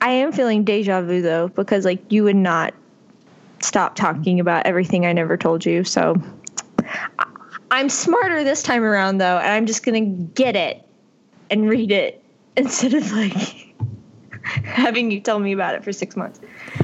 I 0.00 0.10
am 0.12 0.30
feeling 0.30 0.62
deja 0.62 1.02
vu 1.02 1.20
though, 1.20 1.48
because 1.48 1.84
like 1.84 2.12
you 2.12 2.22
would 2.22 2.36
not 2.36 2.74
stop 3.58 3.96
talking 3.96 4.38
about 4.38 4.66
everything 4.66 5.04
I 5.04 5.12
never 5.12 5.36
told 5.36 5.66
you. 5.66 5.82
So 5.82 6.14
I- 7.18 7.26
I'm 7.72 7.88
smarter 7.88 8.44
this 8.44 8.62
time 8.62 8.84
around 8.84 9.18
though, 9.18 9.38
and 9.38 9.48
I'm 9.52 9.66
just 9.66 9.84
gonna 9.84 10.00
get 10.00 10.54
it 10.54 10.86
and 11.50 11.68
read 11.68 11.90
it 11.90 12.22
instead 12.56 12.94
of 12.94 13.10
like 13.10 13.74
having 14.44 15.10
you 15.10 15.18
tell 15.20 15.40
me 15.40 15.50
about 15.52 15.74
it 15.74 15.82
for 15.82 15.92
six 15.92 16.16
months. 16.16 16.38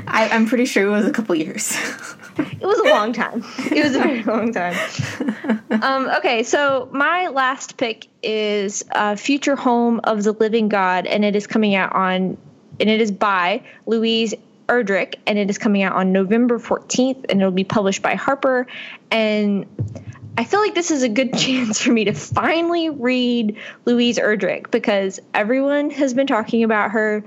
I, 0.08 0.28
I'm 0.30 0.46
pretty 0.46 0.64
sure 0.64 0.84
it 0.84 0.90
was 0.90 1.06
a 1.06 1.12
couple 1.12 1.36
years. 1.36 1.76
It 2.38 2.66
was 2.66 2.78
a 2.78 2.90
long 2.90 3.12
time. 3.12 3.44
It 3.70 3.84
was 3.84 3.94
a 3.94 3.98
very 3.98 4.22
long 4.24 4.52
time. 4.52 4.76
Um, 5.70 6.08
okay, 6.18 6.42
so 6.42 6.88
my 6.92 7.28
last 7.28 7.76
pick 7.76 8.08
is 8.22 8.84
uh, 8.92 9.16
Future 9.16 9.56
Home 9.56 10.00
of 10.04 10.22
the 10.22 10.32
Living 10.32 10.68
God, 10.68 11.06
and 11.06 11.24
it 11.24 11.36
is 11.36 11.46
coming 11.46 11.74
out 11.74 11.92
on, 11.92 12.36
and 12.80 12.90
it 12.90 13.00
is 13.00 13.10
by 13.10 13.62
Louise 13.86 14.34
Erdrich, 14.68 15.14
and 15.26 15.38
it 15.38 15.48
is 15.48 15.58
coming 15.58 15.82
out 15.82 15.94
on 15.94 16.12
November 16.12 16.58
14th, 16.58 17.26
and 17.28 17.40
it'll 17.40 17.50
be 17.50 17.64
published 17.64 18.02
by 18.02 18.14
Harper. 18.14 18.66
And 19.10 19.66
I 20.38 20.44
feel 20.44 20.60
like 20.60 20.74
this 20.74 20.90
is 20.90 21.02
a 21.02 21.08
good 21.08 21.32
chance 21.38 21.80
for 21.80 21.92
me 21.92 22.04
to 22.04 22.12
finally 22.12 22.90
read 22.90 23.56
Louise 23.84 24.18
Erdrich 24.18 24.70
because 24.70 25.20
everyone 25.34 25.90
has 25.90 26.14
been 26.14 26.26
talking 26.26 26.64
about 26.64 26.90
her. 26.92 27.24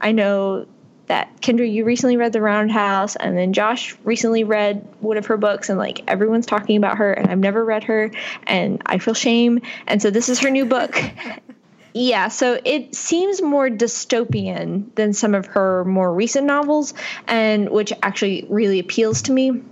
I 0.00 0.12
know 0.12 0.66
that 1.06 1.40
Kendra, 1.40 1.70
you 1.70 1.84
recently 1.84 2.16
read 2.16 2.32
The 2.32 2.40
Roundhouse, 2.40 3.16
and 3.16 3.36
then 3.36 3.52
Josh 3.52 3.96
recently 4.04 4.44
read 4.44 4.86
one 5.00 5.16
of 5.16 5.26
her 5.26 5.36
books, 5.36 5.68
and 5.68 5.78
like 5.78 6.02
everyone's 6.08 6.46
talking 6.46 6.76
about 6.76 6.98
her, 6.98 7.12
and 7.12 7.28
I've 7.28 7.38
never 7.38 7.64
read 7.64 7.84
her, 7.84 8.10
and 8.46 8.82
I 8.86 8.98
feel 8.98 9.14
shame. 9.14 9.60
And 9.86 10.02
so 10.02 10.10
this 10.10 10.28
is 10.28 10.40
her 10.40 10.50
new 10.50 10.64
book. 10.64 11.00
yeah, 11.94 12.28
so 12.28 12.60
it 12.64 12.94
seems 12.94 13.40
more 13.40 13.68
dystopian 13.68 14.94
than 14.96 15.12
some 15.12 15.34
of 15.34 15.46
her 15.46 15.84
more 15.84 16.12
recent 16.12 16.46
novels, 16.46 16.92
and 17.26 17.70
which 17.70 17.92
actually 18.02 18.46
really 18.48 18.78
appeals 18.78 19.22
to 19.22 19.32
me. 19.32 19.62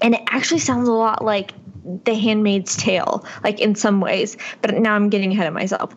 And 0.00 0.14
it 0.14 0.22
actually 0.28 0.60
sounds 0.60 0.88
a 0.88 0.92
lot 0.92 1.24
like 1.24 1.52
The 2.04 2.14
Handmaid's 2.14 2.76
Tale, 2.76 3.24
like 3.42 3.60
in 3.60 3.74
some 3.74 4.00
ways, 4.00 4.36
but 4.60 4.74
now 4.74 4.94
I'm 4.94 5.10
getting 5.10 5.32
ahead 5.32 5.46
of 5.46 5.54
myself. 5.54 5.94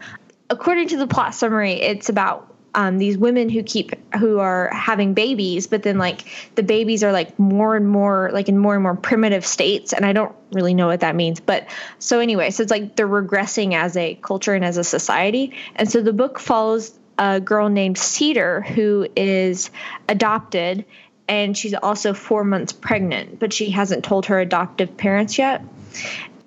According 0.50 0.90
to 0.90 0.98
the 0.98 1.08
plot 1.08 1.34
summary, 1.34 1.74
it's 1.74 2.10
about 2.10 2.55
um, 2.76 2.98
these 2.98 3.18
women 3.18 3.50
who 3.50 3.64
keep 3.64 3.92
who 4.16 4.40
are 4.40 4.70
having 4.70 5.14
babies, 5.14 5.66
but 5.68 5.82
then 5.82 5.98
like 5.98 6.26
the 6.56 6.64
babies 6.64 7.04
are 7.04 7.12
like 7.12 7.40
more 7.40 7.76
and 7.76 7.88
more 7.88 8.30
like 8.34 8.50
in 8.50 8.58
more 8.58 8.74
and 8.74 8.84
more 8.84 8.96
primitive 8.96 9.46
states, 9.46 9.94
and 9.94 10.06
I 10.06 10.14
don't 10.14 10.36
really 10.52 10.74
know 10.74 10.88
what 10.88 11.00
that 11.00 11.16
means. 11.16 11.40
But 11.40 11.68
so 12.00 12.20
anyway, 12.20 12.52
so 12.52 12.64
it's 12.64 12.72
like 12.72 12.96
they're 12.96 13.08
regressing 13.08 13.74
as 13.74 13.96
a 13.98 14.16
culture 14.16 14.54
and 14.54 14.64
as 14.64 14.78
a 14.78 14.84
society, 14.84 15.56
and 15.76 15.90
so 15.90 16.02
the 16.02 16.14
book 16.14 16.38
follows 16.38 16.98
a 17.18 17.40
girl 17.40 17.70
named 17.70 17.98
Cedar 17.98 18.62
who 18.62 19.08
is 19.16 19.72
adopted 20.10 20.84
and 21.28 21.58
she's 21.58 21.74
also 21.74 22.14
four 22.14 22.44
months 22.44 22.72
pregnant, 22.72 23.40
but 23.40 23.52
she 23.52 23.72
hasn't 23.72 24.04
told 24.04 24.28
her 24.28 24.40
adoptive 24.40 24.96
parents 24.96 25.38
yet. 25.38 25.64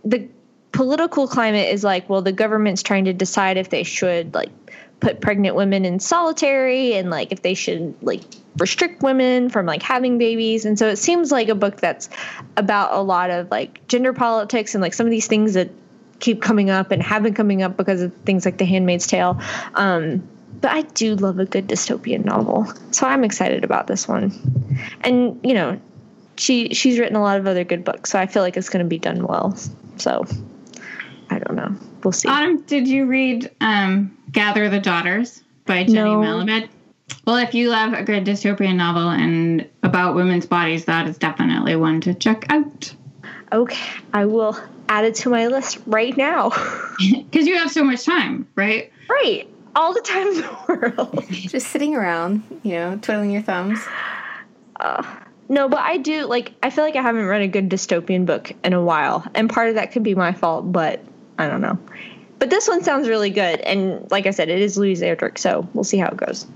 The 0.05 0.29
political 0.73 1.27
climate 1.27 1.73
is 1.73 1.83
like, 1.83 2.09
well, 2.09 2.23
the 2.23 2.33
government's 2.33 2.83
trying 2.83 3.07
to 3.07 3.13
decide 3.13 3.57
if 3.57 3.71
they 3.71 3.83
should 3.83 4.35
like 4.35 4.51
put 5.01 5.21
pregnant 5.21 5.55
women 5.55 5.85
in 5.85 6.01
solitary 6.01 6.95
and 6.95 7.11
like 7.11 7.31
if 7.31 7.43
they 7.43 7.55
should 7.55 7.95
like 8.03 8.23
restrict 8.57 9.03
women 9.03 9.49
from 9.49 9.65
like 9.65 9.83
having 9.83 10.19
babies 10.19 10.65
and 10.65 10.79
so 10.79 10.89
it 10.89 10.97
seems 10.97 11.31
like 11.31 11.49
a 11.49 11.55
book 11.55 11.77
that's 11.77 12.09
about 12.57 12.93
a 12.93 13.01
lot 13.01 13.31
of 13.31 13.49
like 13.51 13.87
gender 13.87 14.13
politics 14.13 14.75
and 14.75 14.83
like 14.83 14.93
some 14.93 15.07
of 15.07 15.11
these 15.11 15.29
things 15.29 15.55
that 15.55 15.71
keep 16.19 16.43
coming 16.43 16.69
up 16.69 16.91
and 16.91 17.01
have 17.01 17.23
been 17.23 17.35
coming 17.35 17.63
up 17.63 17.77
because 17.77 18.03
of 18.03 18.13
things 18.25 18.45
like 18.45 18.59
the 18.59 18.65
handmaid's 18.65 19.07
tale 19.07 19.41
um, 19.75 20.27
but 20.61 20.71
I 20.71 20.83
do 20.83 21.15
love 21.15 21.39
a 21.39 21.45
good 21.45 21.69
dystopian 21.69 22.25
novel, 22.25 22.73
so 22.91 23.07
I'm 23.07 23.25
excited 23.25 23.65
about 23.65 23.87
this 23.87 24.09
one. 24.09 24.33
And 25.03 25.39
you 25.45 25.55
know, 25.55 25.81
she 26.37 26.75
she's 26.75 26.99
written 26.99 27.17
a 27.17 27.23
lot 27.23 27.39
of 27.39 27.47
other 27.47 27.65
good 27.65 27.85
books, 27.85 28.11
so 28.11 28.19
I 28.19 28.27
feel 28.27 28.43
like 28.43 28.57
it's 28.57 28.69
going 28.69 28.85
to 28.85 28.89
be 28.89 28.99
done 28.99 29.27
well. 29.27 29.57
So 29.97 30.25
I 31.31 31.39
don't 31.39 31.55
know. 31.55 31.77
We'll 32.03 32.13
see. 32.13 32.29
Autumn, 32.29 32.63
did 32.63 32.89
you 32.89 33.07
read 33.07 33.51
um, 33.61 34.18
Gather 34.33 34.69
the 34.69 34.81
Daughters 34.81 35.43
by 35.65 35.85
Jenny 35.85 36.11
No. 36.11 36.21
Melamed? 36.21 36.69
Well, 37.27 37.37
if 37.37 37.55
you 37.55 37.71
love 37.71 37.93
a 37.93 38.03
good 38.03 38.25
dystopian 38.25 38.77
novel 38.77 39.11
and 39.11 39.69
about 39.83 40.15
women's 40.15 40.47
bodies, 40.47 40.85
that 40.87 41.07
is 41.09 41.19
definitely 41.19 41.77
one 41.77 42.01
to 42.03 42.15
check 42.15 42.47
out. 42.51 42.95
Okay, 43.53 44.01
I 44.13 44.27
will 44.27 44.59
add 44.89 45.05
it 45.05 45.15
to 45.17 45.31
my 45.31 45.47
list 45.47 45.79
right 45.87 46.17
now. 46.17 46.51
Because 47.31 47.47
you 47.47 47.57
have 47.57 47.71
so 47.71 47.85
much 47.85 48.05
time, 48.05 48.49
right? 48.55 48.93
right, 49.09 49.49
all 49.77 49.93
the 49.95 50.01
time 50.01 50.27
in 50.29 50.35
the 50.37 50.59
world. 50.69 51.25
Just 51.31 51.69
sitting 51.69 51.95
around, 51.95 52.43
you 52.63 52.73
know, 52.73 52.99
twiddling 53.01 53.31
your 53.31 53.43
thumbs. 53.43 53.79
Uh, 54.81 55.03
no, 55.49 55.69
but 55.69 55.81
I 55.81 55.99
do 55.99 56.27
like. 56.27 56.53
I 56.63 56.71
feel 56.71 56.85
like 56.85 56.97
I 56.97 57.03
haven't 57.03 57.27
read 57.27 57.43
a 57.43 57.49
good 57.49 57.69
dystopian 57.69 58.27
book 58.27 58.53
in 58.65 58.73
a 58.73 58.83
while, 58.83 59.25
and 59.35 59.49
part 59.49 59.69
of 59.69 59.77
that 59.77 59.93
could 59.93 60.03
be 60.03 60.15
my 60.15 60.33
fault. 60.33 60.71
But 60.71 61.03
I 61.39 61.49
don't 61.49 61.61
know. 61.61 61.79
But 62.39 62.51
this 62.51 62.69
one 62.69 62.85
sounds 62.85 63.09
really 63.09 63.31
good, 63.31 63.61
and 63.61 64.09
like 64.11 64.27
I 64.27 64.31
said, 64.31 64.49
it 64.49 64.61
is 64.61 64.79
Louise 64.79 65.01
Erdrich, 65.01 65.39
so 65.39 65.69
we'll 65.75 65.85
see 65.85 65.99
how 65.99 66.09
it 66.09 66.17
goes. 66.17 66.47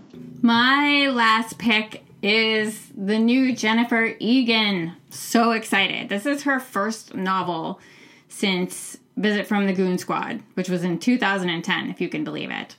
My 0.42 1.08
last 1.08 1.58
pick 1.58 2.04
is 2.22 2.88
the 2.96 3.18
new 3.18 3.54
Jennifer 3.54 4.14
Egan. 4.20 4.94
So 5.10 5.50
excited. 5.50 6.08
This 6.08 6.24
is 6.24 6.44
her 6.44 6.60
first 6.60 7.14
novel 7.14 7.80
since 8.28 8.98
Visit 9.16 9.46
from 9.46 9.66
the 9.66 9.72
Goon 9.72 9.98
Squad, 9.98 10.40
which 10.54 10.68
was 10.70 10.84
in 10.84 10.98
2010, 10.98 11.90
if 11.90 12.00
you 12.00 12.08
can 12.08 12.24
believe 12.24 12.50
it, 12.50 12.76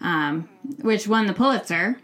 um, 0.00 0.48
which 0.80 1.06
won 1.06 1.26
the 1.26 1.32
Pulitzer. 1.32 2.00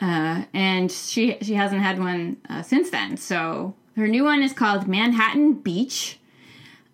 Uh, 0.00 0.44
and 0.52 0.90
she 0.90 1.36
she 1.42 1.54
hasn't 1.54 1.82
had 1.82 1.98
one 1.98 2.36
uh, 2.48 2.62
since 2.62 2.90
then. 2.90 3.16
So 3.16 3.74
her 3.96 4.08
new 4.08 4.24
one 4.24 4.42
is 4.42 4.52
called 4.52 4.86
Manhattan 4.86 5.54
Beach. 5.54 6.18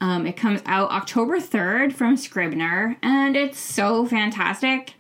Um, 0.03 0.27
it 0.27 0.37
comes 0.37 0.61
out 0.67 0.91
October 0.91 1.39
3rd 1.39 1.93
from 1.93 2.17
Scribner, 2.17 2.99
and 3.05 3.37
it's 3.37 3.61
so 3.61 4.05
fantastic. 4.05 4.95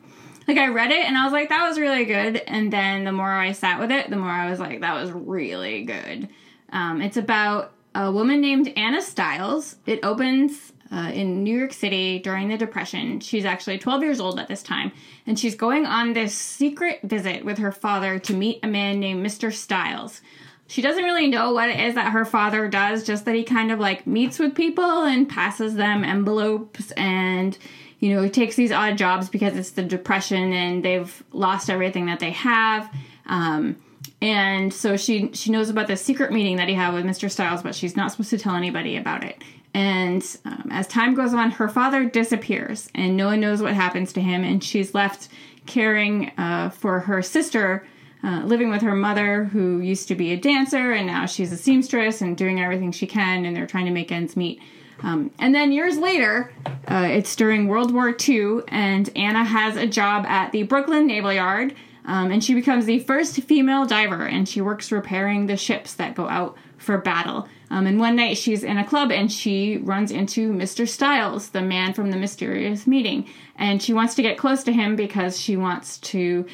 Like, 0.47 0.59
I 0.59 0.69
read 0.69 0.93
it 0.93 1.05
and 1.05 1.19
I 1.19 1.25
was 1.25 1.33
like, 1.33 1.49
that 1.49 1.69
was 1.69 1.77
really 1.77 2.05
good. 2.05 2.37
And 2.37 2.73
then 2.73 3.03
the 3.03 3.11
more 3.11 3.33
I 3.33 3.51
sat 3.51 3.81
with 3.81 3.91
it, 3.91 4.11
the 4.11 4.17
more 4.17 4.31
I 4.31 4.49
was 4.49 4.61
like, 4.61 4.81
that 4.81 4.95
was 4.95 5.11
really 5.11 5.85
good. 5.85 6.29
Um, 6.73 7.03
it's 7.03 7.17
about 7.17 7.73
a 7.97 8.13
woman 8.13 8.41
named 8.41 8.73
Anna 8.77 9.03
Stiles. 9.03 9.75
It 9.87 10.05
opens 10.05 10.73
uh, 10.93 11.11
in 11.13 11.43
New 11.43 11.59
York 11.59 11.73
City 11.73 12.21
during 12.21 12.49
the 12.49 12.57
Depression. 12.57 13.19
She's 13.19 13.45
actually 13.45 13.79
12 13.79 14.05
years 14.05 14.21
old 14.21 14.39
at 14.39 14.47
this 14.47 14.63
time, 14.63 14.93
and 15.27 15.37
she's 15.37 15.57
going 15.57 15.85
on 15.85 16.13
this 16.13 16.33
secret 16.33 17.01
visit 17.03 17.45
with 17.45 17.59
her 17.59 17.73
father 17.73 18.21
to 18.21 18.35
meet 18.35 18.61
a 18.63 18.69
man 18.69 19.01
named 19.01 19.27
Mr. 19.27 19.53
Styles. 19.53 20.21
She 20.69 20.81
doesn't 20.81 21.05
really 21.05 21.29
know 21.29 21.53
what 21.53 21.69
it 21.69 21.81
is 21.81 21.95
that 21.97 22.13
her 22.13 22.25
father 22.25 22.69
does, 22.69 23.05
just 23.05 23.25
that 23.27 23.35
he 23.35 23.45
kind 23.45 23.71
of 23.71 23.79
like 23.79 24.07
meets 24.07 24.39
with 24.39 24.55
people 24.55 25.05
and 25.05 25.29
passes 25.29 25.75
them 25.75 26.05
envelopes 26.05 26.93
and 26.93 27.59
you 28.03 28.13
know, 28.13 28.21
he 28.21 28.31
takes 28.31 28.57
these 28.57 28.73
odd 28.73 28.99
jobs 28.99 29.29
because 29.29 29.57
it's 29.57 29.71
the 29.71 29.83
depression 29.85 30.53
and 30.53 30.85
they've 30.85 31.23
lost 31.31 31.71
everything 31.71 32.07
that 32.07 32.19
they 32.19 32.33
have. 32.33 32.93
Um, 33.27 33.77
and 34.21 34.75
so 34.75 34.97
she 34.97 35.31
she 35.35 35.53
knows 35.53 35.71
about 35.71 35.87
this 35.87 36.03
secret 36.03 36.33
meeting 36.33 36.57
that 36.57 36.67
he 36.67 36.75
had 36.75 36.95
with 36.95 37.05
Mr. 37.05 37.31
Styles, 37.31 37.63
but 37.63 37.77
she's 37.77 37.97
not 37.97 38.11
supposed 38.11 38.31
to 38.31 38.39
tell 38.39 38.57
anybody 38.57 38.97
about 38.97 39.23
it. 39.23 39.41
And 39.73 40.25
um, 40.45 40.69
as 40.73 40.89
time 40.89 41.15
goes 41.15 41.33
on, 41.33 41.53
her 41.53 41.69
father 41.69 42.05
disappears, 42.05 42.91
and 42.93 43.17
no 43.17 43.27
one 43.27 43.39
knows 43.39 43.63
what 43.63 43.73
happens 43.73 44.13
to 44.15 44.21
him. 44.21 44.43
And 44.43 44.65
she's 44.65 44.95
left 44.95 45.29
caring 45.67 46.33
uh, 46.39 46.71
for 46.71 46.99
her 46.99 47.23
sister, 47.23 47.87
uh, 48.25 48.43
living 48.45 48.71
with 48.71 48.83
her 48.83 48.95
mother, 48.95 49.45
who 49.45 49.81
used 49.81 50.09
to 50.09 50.15
be 50.15 50.33
a 50.33 50.37
dancer, 50.37 50.93
and 50.93 51.07
now 51.07 51.27
she's 51.27 51.53
a 51.53 51.57
seamstress 51.57 52.21
and 52.21 52.37
doing 52.37 52.61
everything 52.61 52.93
she 52.93 53.07
can. 53.07 53.45
And 53.45 53.57
they're 53.57 53.67
trying 53.67 53.87
to 53.87 53.91
make 53.91 54.13
ends 54.13 54.37
meet. 54.37 54.61
Um, 55.03 55.33
and 55.39 55.55
then 55.55 55.73
years 55.73 55.99
later, 55.99 56.53
uh, 56.89 57.09
it's 57.11 57.35
during 57.35 57.67
World 57.67 57.93
War 57.93 58.15
II, 58.29 58.61
and 58.69 59.11
Anna 59.17 59.45
has 59.45 59.77
a 59.77 59.87
job 59.87 60.25
at 60.27 60.53
the 60.53 60.63
Brooklyn 60.63 61.07
Naval 61.07 61.33
Yard, 61.33 61.75
um, 62.05 62.31
and 62.31 62.43
she 62.43 62.55
becomes 62.55 62.87
the 62.87 63.01
first 63.01 63.37
female 63.43 63.85
diver, 63.85 64.27
and 64.27 64.49
she 64.49 64.61
works 64.61 64.93
repairing 64.93 65.47
the 65.47 65.57
ships 65.57 65.95
that 65.95 66.15
go 66.15 66.29
out 66.29 66.57
for 66.79 66.99
battle. 66.99 67.49
Um, 67.71 67.87
and 67.87 67.99
one 67.99 68.17
night 68.17 68.37
she's 68.37 68.65
in 68.65 68.77
a 68.77 68.87
club 68.87 69.11
and 69.11 69.33
she 69.33 69.79
runs 69.79 70.11
into 70.11 70.53
Mr. 70.53 70.87
Styles, 70.87 71.51
the 71.51 71.63
man 71.63 71.95
from 71.95 72.11
the 72.11 72.17
mysterious 72.17 72.87
meeting, 72.87 73.27
and 73.57 73.83
she 73.83 73.95
wants 73.95 74.15
to 74.17 74.23
get 74.23 74.37
close 74.37 74.63
to 74.65 74.73
him 74.73 74.97
because 74.97 75.41
she 75.41 75.57
wants 75.57 75.99
to 75.99 76.45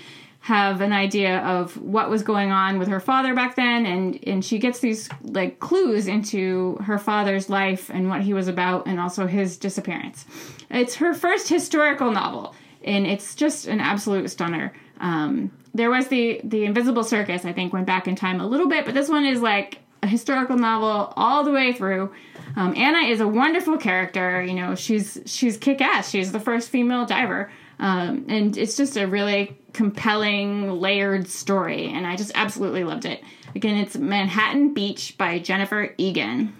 have 0.48 0.80
an 0.80 0.94
idea 0.94 1.40
of 1.40 1.76
what 1.76 2.08
was 2.08 2.22
going 2.22 2.50
on 2.50 2.78
with 2.78 2.88
her 2.88 3.00
father 3.00 3.34
back 3.34 3.54
then 3.54 3.84
and 3.84 4.18
and 4.26 4.42
she 4.42 4.58
gets 4.58 4.78
these 4.78 5.10
like 5.24 5.58
clues 5.58 6.06
into 6.06 6.76
her 6.76 6.96
father's 6.96 7.50
life 7.50 7.90
and 7.90 8.08
what 8.08 8.22
he 8.22 8.32
was 8.32 8.48
about 8.48 8.86
and 8.86 8.98
also 8.98 9.26
his 9.26 9.58
disappearance. 9.58 10.24
It's 10.70 10.94
her 10.94 11.12
first 11.12 11.50
historical 11.50 12.10
novel 12.10 12.54
and 12.82 13.06
it's 13.06 13.34
just 13.34 13.66
an 13.66 13.78
absolute 13.78 14.30
stunner. 14.30 14.72
Um, 15.00 15.52
there 15.74 15.90
was 15.90 16.08
the 16.08 16.40
the 16.42 16.64
invisible 16.64 17.04
circus 17.04 17.44
i 17.44 17.52
think 17.52 17.74
went 17.74 17.86
back 17.86 18.08
in 18.08 18.16
time 18.16 18.40
a 18.40 18.46
little 18.46 18.68
bit 18.68 18.86
but 18.86 18.94
this 18.94 19.10
one 19.10 19.26
is 19.26 19.42
like 19.42 19.80
a 20.02 20.06
historical 20.06 20.56
novel 20.56 21.12
all 21.14 21.44
the 21.44 21.52
way 21.52 21.74
through. 21.74 22.10
Um, 22.56 22.74
anna 22.74 23.06
is 23.06 23.20
a 23.20 23.28
wonderful 23.28 23.76
character 23.76 24.42
you 24.42 24.54
know 24.54 24.74
she's 24.74 25.20
she's 25.26 25.58
kick-ass. 25.58 26.08
She's 26.08 26.32
the 26.32 26.40
first 26.40 26.70
female 26.70 27.04
diver 27.04 27.50
um, 27.78 28.24
and 28.28 28.56
it's 28.56 28.76
just 28.76 28.96
a 28.96 29.06
really 29.06 29.56
compelling, 29.72 30.72
layered 30.80 31.28
story, 31.28 31.88
and 31.88 32.06
I 32.06 32.16
just 32.16 32.32
absolutely 32.34 32.84
loved 32.84 33.04
it. 33.04 33.22
Again, 33.54 33.76
it's 33.76 33.96
Manhattan 33.96 34.74
Beach 34.74 35.16
by 35.18 35.38
Jennifer 35.38 35.94
Egan. 35.98 36.54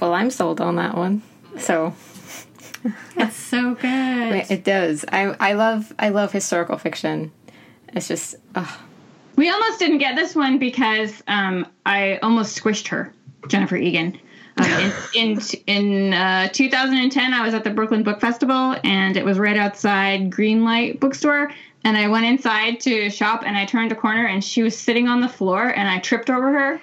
Well, 0.00 0.14
I'm 0.14 0.30
sold 0.30 0.60
on 0.60 0.76
that 0.76 0.96
one. 0.96 1.22
So 1.58 1.94
It's 3.16 3.36
so 3.36 3.74
good. 3.76 4.46
it 4.50 4.64
does. 4.64 5.04
I 5.12 5.36
I 5.38 5.52
love 5.52 5.92
I 5.98 6.08
love 6.08 6.32
historical 6.32 6.78
fiction. 6.78 7.30
It's 7.88 8.08
just 8.08 8.34
ugh. 8.54 8.78
We 9.36 9.48
almost 9.50 9.78
didn't 9.78 9.98
get 9.98 10.16
this 10.16 10.34
one 10.34 10.58
because 10.58 11.22
um, 11.28 11.66
I 11.86 12.18
almost 12.22 12.60
squished 12.60 12.88
her, 12.88 13.12
Jennifer 13.48 13.76
Egan. 13.76 14.18
Um, 14.56 14.92
in 15.14 15.40
in, 15.40 15.40
in 15.66 16.14
uh, 16.14 16.48
2010, 16.48 17.32
I 17.32 17.44
was 17.44 17.54
at 17.54 17.64
the 17.64 17.70
Brooklyn 17.70 18.02
Book 18.02 18.20
Festival, 18.20 18.76
and 18.84 19.16
it 19.16 19.24
was 19.24 19.38
right 19.38 19.56
outside 19.56 20.30
Greenlight 20.30 21.00
Bookstore. 21.00 21.50
And 21.84 21.96
I 21.96 22.06
went 22.06 22.26
inside 22.26 22.78
to 22.80 23.10
shop, 23.10 23.42
and 23.44 23.56
I 23.56 23.64
turned 23.64 23.90
a 23.90 23.96
corner, 23.96 24.26
and 24.26 24.44
she 24.44 24.62
was 24.62 24.78
sitting 24.78 25.08
on 25.08 25.20
the 25.20 25.28
floor, 25.28 25.68
and 25.68 25.88
I 25.88 25.98
tripped 25.98 26.30
over 26.30 26.52
her. 26.52 26.80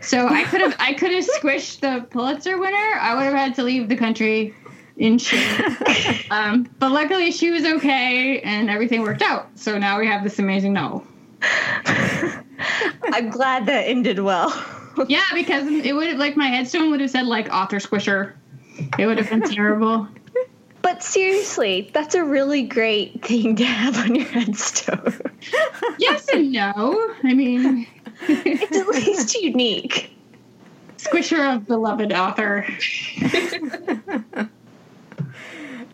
So 0.00 0.28
I 0.28 0.44
could 0.44 0.60
have 0.60 0.76
I 0.78 0.92
could 0.94 1.10
have 1.10 1.24
squished 1.24 1.80
the 1.80 2.06
Pulitzer 2.10 2.58
winner. 2.58 2.98
I 3.00 3.14
would 3.14 3.24
have 3.24 3.34
had 3.34 3.54
to 3.56 3.64
leave 3.64 3.88
the 3.88 3.96
country 3.96 4.54
in 4.98 5.18
shame. 5.18 5.76
um, 6.30 6.70
but 6.78 6.92
luckily, 6.92 7.32
she 7.32 7.50
was 7.50 7.64
okay, 7.64 8.40
and 8.42 8.70
everything 8.70 9.02
worked 9.02 9.22
out. 9.22 9.48
So 9.56 9.78
now 9.78 9.98
we 9.98 10.06
have 10.06 10.22
this 10.22 10.38
amazing 10.38 10.74
novel. 10.74 11.04
I'm 11.42 13.30
glad 13.30 13.66
that 13.66 13.88
ended 13.88 14.20
well. 14.20 14.50
Yeah, 15.08 15.24
because 15.34 15.66
it 15.66 15.94
would 15.94 16.08
have 16.08 16.18
like 16.18 16.36
my 16.36 16.48
headstone 16.48 16.90
would 16.90 17.00
have 17.00 17.10
said 17.10 17.26
like 17.26 17.48
author 17.52 17.76
squisher. 17.76 18.34
It 18.98 19.06
would 19.06 19.18
have 19.18 19.30
been 19.30 19.42
terrible. 19.42 20.08
But 20.82 21.02
seriously, 21.02 21.90
that's 21.92 22.14
a 22.14 22.24
really 22.24 22.62
great 22.62 23.24
thing 23.24 23.56
to 23.56 23.64
have 23.64 23.96
on 23.98 24.14
your 24.14 24.26
headstone. 24.26 25.20
yes 25.98 26.28
and 26.28 26.52
no. 26.52 27.14
I 27.22 27.34
mean, 27.34 27.86
it's 28.28 28.76
at 28.76 28.88
least 28.88 29.34
unique. 29.34 30.14
squisher 30.96 31.54
of 31.54 31.66
beloved 31.66 32.12
author. 32.12 32.66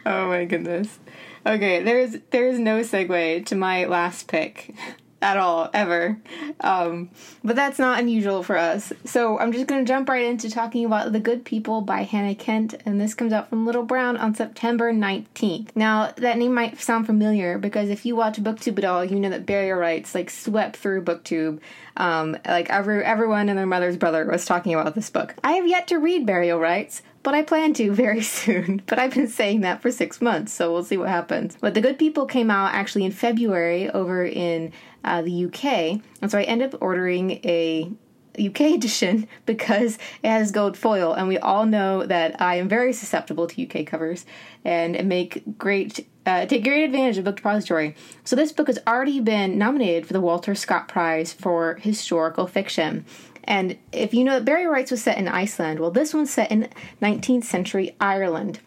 Oh 0.06 0.28
my 0.28 0.44
goodness. 0.44 0.98
Okay, 1.44 1.82
there's 1.82 2.16
there's 2.30 2.58
no 2.58 2.80
segue 2.80 3.44
to 3.46 3.56
my 3.56 3.84
last 3.86 4.28
pick 4.28 4.74
at 5.22 5.36
all 5.36 5.70
ever, 5.72 6.18
um, 6.60 7.08
but 7.42 7.56
that's 7.56 7.78
not 7.78 7.98
unusual 7.98 8.42
for 8.42 8.56
us. 8.56 8.92
So 9.04 9.38
I'm 9.38 9.52
just 9.52 9.66
gonna 9.66 9.84
jump 9.84 10.08
right 10.08 10.24
into 10.24 10.50
talking 10.50 10.84
about 10.84 11.12
The 11.12 11.20
Good 11.20 11.44
People 11.44 11.80
by 11.80 12.02
Hannah 12.02 12.34
Kent, 12.34 12.74
and 12.84 13.00
this 13.00 13.14
comes 13.14 13.32
out 13.32 13.48
from 13.48 13.64
Little 13.64 13.82
Brown 13.82 14.16
on 14.16 14.34
September 14.34 14.92
19th. 14.92 15.70
Now 15.74 16.12
that 16.16 16.38
name 16.38 16.54
might 16.54 16.80
sound 16.80 17.06
familiar 17.06 17.58
because 17.58 17.88
if 17.88 18.04
you 18.04 18.14
watch 18.14 18.42
BookTube 18.42 18.78
at 18.78 18.84
all, 18.84 19.04
you 19.04 19.18
know 19.18 19.30
that 19.30 19.46
Burial 19.46 19.78
Rites 19.78 20.14
like 20.14 20.30
swept 20.30 20.76
through 20.76 21.04
BookTube. 21.04 21.60
Um, 21.96 22.36
like 22.46 22.68
every 22.68 23.02
everyone 23.02 23.48
and 23.48 23.58
their 23.58 23.66
mother's 23.66 23.96
brother 23.96 24.26
was 24.26 24.44
talking 24.44 24.74
about 24.74 24.94
this 24.94 25.08
book. 25.08 25.34
I 25.42 25.52
have 25.52 25.66
yet 25.66 25.88
to 25.88 25.98
read 25.98 26.26
Burial 26.26 26.60
Rites, 26.60 27.02
but 27.22 27.34
I 27.34 27.42
plan 27.42 27.72
to 27.74 27.92
very 27.94 28.22
soon. 28.22 28.82
But 28.86 28.98
I've 28.98 29.14
been 29.14 29.28
saying 29.28 29.62
that 29.62 29.82
for 29.82 29.90
six 29.90 30.20
months, 30.20 30.52
so 30.52 30.72
we'll 30.72 30.84
see 30.84 30.96
what 30.96 31.08
happens. 31.08 31.56
But 31.60 31.74
The 31.74 31.80
Good 31.80 31.98
People 31.98 32.26
came 32.26 32.50
out 32.50 32.74
actually 32.74 33.04
in 33.04 33.12
February 33.12 33.90
over 33.90 34.24
in 34.24 34.72
uh, 35.06 35.22
the 35.22 35.46
UK, 35.46 36.00
and 36.20 36.30
so 36.30 36.38
I 36.38 36.42
ended 36.42 36.74
up 36.74 36.82
ordering 36.82 37.32
a 37.44 37.90
UK 38.38 38.60
edition 38.74 39.28
because 39.46 39.98
it 40.22 40.28
has 40.28 40.50
gold 40.50 40.76
foil, 40.76 41.12
and 41.12 41.28
we 41.28 41.38
all 41.38 41.66
know 41.66 42.04
that 42.04 42.40
I 42.40 42.56
am 42.56 42.68
very 42.68 42.92
susceptible 42.92 43.46
to 43.46 43.62
UK 43.66 43.86
covers 43.86 44.26
and 44.64 45.08
make 45.08 45.58
great 45.58 46.06
uh, 46.26 46.44
take 46.44 46.64
great 46.64 46.84
advantage 46.84 47.18
of 47.18 47.24
Book 47.24 47.36
Depository. 47.36 47.94
So 48.24 48.34
this 48.34 48.50
book 48.50 48.66
has 48.66 48.80
already 48.86 49.20
been 49.20 49.56
nominated 49.56 50.06
for 50.06 50.12
the 50.12 50.20
Walter 50.20 50.56
Scott 50.56 50.88
Prize 50.88 51.32
for 51.32 51.76
historical 51.76 52.48
fiction. 52.48 53.04
And 53.44 53.78
if 53.92 54.12
you 54.12 54.24
know 54.24 54.34
that 54.34 54.44
Burial 54.44 54.72
Rites 54.72 54.90
was 54.90 55.02
set 55.02 55.18
in 55.18 55.28
Iceland, 55.28 55.78
well, 55.78 55.92
this 55.92 56.12
one's 56.12 56.32
set 56.32 56.50
in 56.50 56.68
19th 57.00 57.44
century 57.44 57.94
Ireland. 58.00 58.58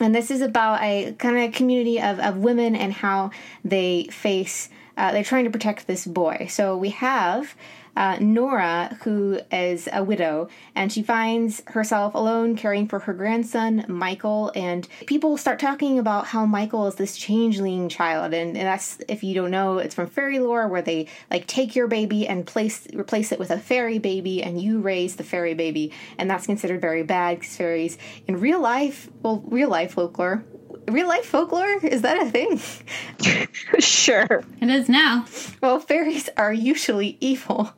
And 0.00 0.14
this 0.14 0.30
is 0.30 0.40
about 0.40 0.80
a 0.82 1.14
kind 1.18 1.38
of 1.38 1.52
community 1.52 2.00
of, 2.00 2.18
of 2.18 2.38
women 2.38 2.74
and 2.74 2.92
how 2.92 3.30
they 3.62 4.04
face, 4.04 4.70
uh, 4.96 5.12
they're 5.12 5.24
trying 5.24 5.44
to 5.44 5.50
protect 5.50 5.86
this 5.86 6.06
boy. 6.06 6.46
So 6.50 6.76
we 6.76 6.90
have 6.90 7.54
uh, 7.96 8.16
Nora, 8.20 8.96
who 9.02 9.40
is 9.50 9.88
a 9.92 10.02
widow, 10.04 10.48
and 10.74 10.92
she 10.92 11.02
finds 11.02 11.62
herself 11.66 12.14
alone 12.14 12.56
caring 12.56 12.86
for 12.86 13.00
her 13.00 13.12
grandson, 13.12 13.84
Michael. 13.88 14.52
And 14.54 14.86
people 15.06 15.36
start 15.36 15.58
talking 15.58 15.98
about 15.98 16.26
how 16.28 16.46
Michael 16.46 16.86
is 16.86 16.94
this 16.94 17.16
changeling 17.16 17.88
child. 17.88 18.32
And, 18.32 18.56
and 18.56 18.66
that's, 18.66 18.98
if 19.08 19.22
you 19.22 19.34
don't 19.34 19.50
know, 19.50 19.78
it's 19.78 19.94
from 19.94 20.08
fairy 20.08 20.38
lore 20.38 20.68
where 20.68 20.82
they 20.82 21.08
like 21.30 21.46
take 21.46 21.74
your 21.74 21.88
baby 21.88 22.26
and 22.26 22.46
place 22.46 22.86
replace 22.94 23.32
it 23.32 23.38
with 23.38 23.50
a 23.50 23.58
fairy 23.58 23.98
baby, 23.98 24.42
and 24.42 24.60
you 24.60 24.80
raise 24.80 25.16
the 25.16 25.24
fairy 25.24 25.54
baby. 25.54 25.92
And 26.16 26.30
that's 26.30 26.46
considered 26.46 26.80
very 26.80 27.02
bad 27.02 27.40
because 27.40 27.56
fairies 27.56 27.98
in 28.26 28.40
real 28.40 28.60
life, 28.60 29.10
well, 29.22 29.42
real 29.46 29.68
life 29.68 29.94
folklore, 29.94 30.44
real 30.88 31.08
life 31.08 31.26
folklore? 31.26 31.78
Is 31.82 32.02
that 32.02 32.20
a 32.26 32.30
thing? 32.30 32.60
Sure. 33.78 34.42
It 34.60 34.68
is 34.68 34.88
now. 34.88 35.26
well 35.60 35.78
fairies 35.78 36.28
are 36.36 36.52
usually 36.52 37.16
evil. 37.20 37.72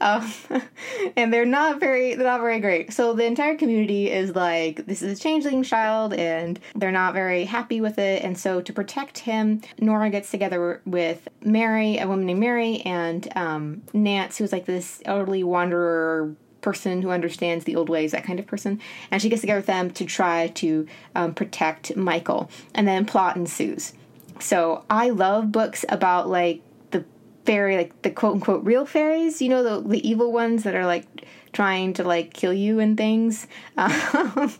Um, 0.00 0.32
and 1.16 1.32
they're 1.32 1.44
not 1.44 1.80
very 1.80 2.14
they're 2.14 2.26
not 2.26 2.40
very 2.40 2.60
great. 2.60 2.92
So 2.92 3.12
the 3.12 3.24
entire 3.24 3.56
community 3.56 4.10
is 4.10 4.34
like 4.34 4.86
this 4.86 5.02
is 5.02 5.18
a 5.18 5.22
changeling 5.22 5.62
child 5.62 6.14
and 6.14 6.58
they're 6.74 6.92
not 6.92 7.14
very 7.14 7.44
happy 7.44 7.80
with 7.80 7.98
it. 7.98 8.22
And 8.22 8.38
so 8.38 8.60
to 8.60 8.72
protect 8.72 9.18
him 9.18 9.60
nora 9.80 10.10
gets 10.10 10.30
together 10.30 10.80
with 10.86 11.28
mary 11.42 11.98
a 11.98 12.06
woman 12.06 12.26
named 12.26 12.40
mary 12.40 12.80
and 12.82 13.28
um, 13.36 13.82
nance 13.92 14.38
who's 14.38 14.52
like 14.52 14.64
this 14.64 15.02
elderly 15.04 15.42
wanderer 15.44 16.34
person 16.60 17.02
who 17.02 17.10
understands 17.10 17.64
the 17.64 17.76
old 17.76 17.88
ways, 17.88 18.12
that 18.12 18.24
kind 18.24 18.38
of 18.38 18.46
person. 18.46 18.80
And 19.10 19.22
she 19.22 19.28
gets 19.28 19.40
together 19.42 19.58
with 19.58 19.66
them 19.66 19.90
to 19.92 20.04
try 20.04 20.48
to 20.48 20.86
um, 21.14 21.34
protect 21.34 21.94
Michael. 21.96 22.50
And 22.74 22.86
then 22.86 23.06
plot 23.06 23.36
ensues. 23.36 23.92
So 24.40 24.84
I 24.90 25.10
love 25.10 25.50
books 25.52 25.84
about 25.88 26.28
like 26.28 26.62
the 26.90 27.04
fairy, 27.44 27.76
like 27.76 28.02
the 28.02 28.10
quote 28.10 28.34
unquote 28.34 28.64
real 28.64 28.86
fairies, 28.86 29.40
you 29.42 29.48
know, 29.48 29.62
the, 29.62 29.88
the 29.88 30.08
evil 30.08 30.32
ones 30.32 30.62
that 30.64 30.74
are 30.74 30.86
like 30.86 31.06
trying 31.52 31.92
to 31.94 32.04
like 32.04 32.34
kill 32.34 32.52
you 32.52 32.78
and 32.80 32.96
things. 32.96 33.46
Um, 33.76 34.52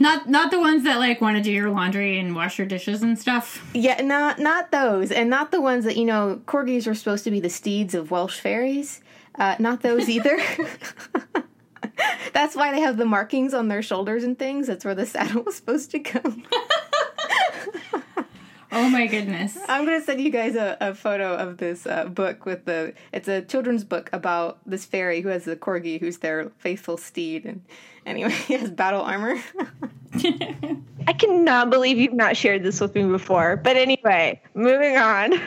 Not 0.00 0.28
not 0.28 0.50
the 0.50 0.58
ones 0.58 0.82
that 0.84 0.98
like 0.98 1.20
want 1.20 1.36
to 1.36 1.42
do 1.42 1.52
your 1.52 1.70
laundry 1.70 2.18
and 2.18 2.34
wash 2.34 2.58
your 2.58 2.66
dishes 2.66 3.00
and 3.04 3.16
stuff. 3.16 3.64
yeah, 3.74 4.02
not 4.02 4.40
not 4.40 4.72
those, 4.72 5.12
and 5.12 5.30
not 5.30 5.52
the 5.52 5.60
ones 5.60 5.84
that 5.84 5.96
you 5.96 6.04
know. 6.04 6.40
Corgis 6.46 6.88
were 6.88 6.96
supposed 6.96 7.22
to 7.22 7.30
be 7.30 7.38
the 7.38 7.48
steeds 7.48 7.94
of 7.94 8.10
Welsh 8.10 8.40
fairies. 8.40 9.00
Uh, 9.38 9.56
not 9.58 9.82
those 9.82 10.08
either. 10.08 10.38
That's 12.32 12.56
why 12.56 12.72
they 12.72 12.80
have 12.80 12.96
the 12.96 13.04
markings 13.04 13.54
on 13.54 13.68
their 13.68 13.82
shoulders 13.82 14.24
and 14.24 14.38
things. 14.38 14.66
That's 14.66 14.84
where 14.84 14.94
the 14.94 15.06
saddle 15.06 15.42
was 15.42 15.56
supposed 15.56 15.90
to 15.92 15.98
go. 15.98 16.20
Oh 18.76 18.88
my 18.88 19.06
goodness. 19.06 19.56
I'm 19.68 19.84
gonna 19.84 20.00
send 20.02 20.20
you 20.20 20.30
guys 20.30 20.56
a, 20.56 20.76
a 20.80 20.94
photo 20.96 21.36
of 21.36 21.58
this 21.58 21.86
uh, 21.86 22.06
book 22.06 22.44
with 22.44 22.64
the. 22.64 22.92
It's 23.12 23.28
a 23.28 23.40
children's 23.40 23.84
book 23.84 24.10
about 24.12 24.58
this 24.66 24.84
fairy 24.84 25.20
who 25.20 25.28
has 25.28 25.46
a 25.46 25.54
corgi 25.54 26.00
who's 26.00 26.18
their 26.18 26.50
faithful 26.58 26.96
steed, 26.96 27.44
and 27.44 27.62
anyway, 28.04 28.30
he 28.48 28.54
has 28.54 28.70
battle 28.70 29.02
armor. 29.02 29.36
I 31.06 31.12
cannot 31.12 31.70
believe 31.70 31.98
you've 31.98 32.14
not 32.14 32.36
shared 32.36 32.64
this 32.64 32.80
with 32.80 32.96
me 32.96 33.04
before. 33.04 33.56
But 33.56 33.76
anyway, 33.76 34.42
moving 34.54 34.96
on. 34.96 35.40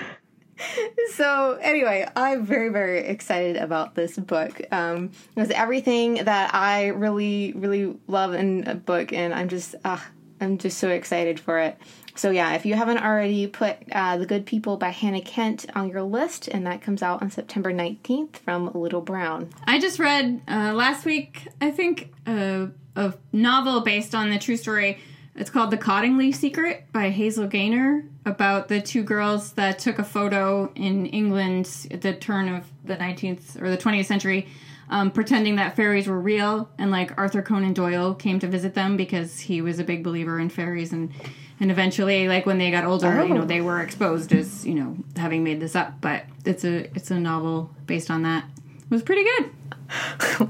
So 1.14 1.58
anyway, 1.62 2.08
I'm 2.16 2.46
very 2.46 2.70
very 2.70 3.00
excited 3.00 3.58
about 3.58 3.96
this 3.96 4.18
book. 4.18 4.62
Um, 4.72 5.12
it 5.36 5.40
was 5.40 5.52
everything 5.52 6.16
that 6.26 6.54
I 6.54 6.88
really 6.88 7.54
really 7.54 7.98
love 8.08 8.34
in 8.34 8.68
a 8.68 8.76
book, 8.76 9.14
and 9.14 9.34
I'm 9.34 9.50
just 9.50 9.76
uh, 9.84 10.00
I'm 10.40 10.58
just 10.58 10.78
so 10.78 10.90
excited 10.90 11.40
for 11.40 11.60
it. 11.60 11.78
So 12.16 12.32
yeah, 12.32 12.54
if 12.56 12.66
you 12.66 12.74
haven't 12.74 12.98
already 12.98 13.48
put 13.48 13.78
uh, 13.92 14.18
"The 14.18 14.26
Good 14.26 14.46
People" 14.46 14.78
by 14.78 14.90
Hannah 14.90 15.22
Kent 15.22 15.66
on 15.76 15.90
your 15.90 16.04
list, 16.04 16.48
and 16.48 16.66
that 16.66 16.82
comes 16.82 17.04
out 17.04 17.22
on 17.22 17.30
September 17.30 17.72
19th 17.72 18.38
from 18.38 18.72
Little 18.74 19.02
Brown. 19.02 19.50
I 19.66 19.80
just 19.80 20.00
read 20.00 20.42
uh, 20.48 20.74
last 20.74 21.06
week, 21.06 21.48
I 21.62 21.72
think, 21.72 22.14
uh, 22.26 22.68
a 22.96 23.14
novel 23.32 23.82
based 23.82 24.16
on 24.16 24.30
the 24.30 24.40
true 24.40 24.58
story. 24.58 25.00
It's 25.38 25.52
called 25.52 25.70
The 25.70 25.78
Cottingley 25.78 26.34
Secret 26.34 26.86
by 26.92 27.10
Hazel 27.12 27.46
Gaynor 27.48 28.04
about 28.26 28.68
the 28.70 28.82
two 28.82 29.04
girls 29.04 29.54
that 29.54 29.78
took 29.78 30.00
a 30.00 30.04
photo 30.04 30.72
in 30.76 31.06
England 31.06 31.70
at 31.92 32.02
the 32.02 32.14
turn 32.14 32.50
of 32.50 32.64
the 32.84 32.96
19th 32.96 33.62
or 33.62 33.70
the 33.70 33.78
20th 33.78 34.06
century, 34.06 34.48
um, 34.90 35.12
pretending 35.12 35.58
that 35.58 35.76
fairies 35.76 36.08
were 36.08 36.20
real. 36.20 36.70
And 36.80 36.90
like 36.90 37.16
Arthur 37.20 37.44
Conan 37.44 37.74
Doyle 37.74 38.16
came 38.16 38.40
to 38.40 38.48
visit 38.48 38.74
them 38.74 38.98
because 38.98 39.40
he 39.42 39.62
was 39.62 39.78
a 39.78 39.84
big 39.84 40.04
believer 40.04 40.40
in 40.40 40.50
fairies. 40.50 40.92
And, 40.92 41.12
and 41.60 41.70
eventually, 41.70 42.28
like 42.28 42.48
when 42.48 42.58
they 42.58 42.72
got 42.72 42.84
older, 42.86 43.24
you 43.24 43.36
know, 43.36 43.42
Oh. 43.44 43.46
they 43.46 43.62
were 43.62 43.80
exposed 43.82 44.34
as, 44.34 44.66
you 44.66 44.74
know, 44.74 44.98
having 45.16 45.44
made 45.44 45.60
this 45.60 45.76
up. 45.76 46.02
But 46.02 46.26
it's 46.46 46.66
a, 46.66 46.86
it's 46.96 47.12
a 47.12 47.20
novel 47.20 47.70
based 47.86 48.10
on 48.10 48.24
that. 48.24 48.44
It 48.80 48.90
was 48.90 49.04
pretty 49.04 49.24
good. 49.24 49.52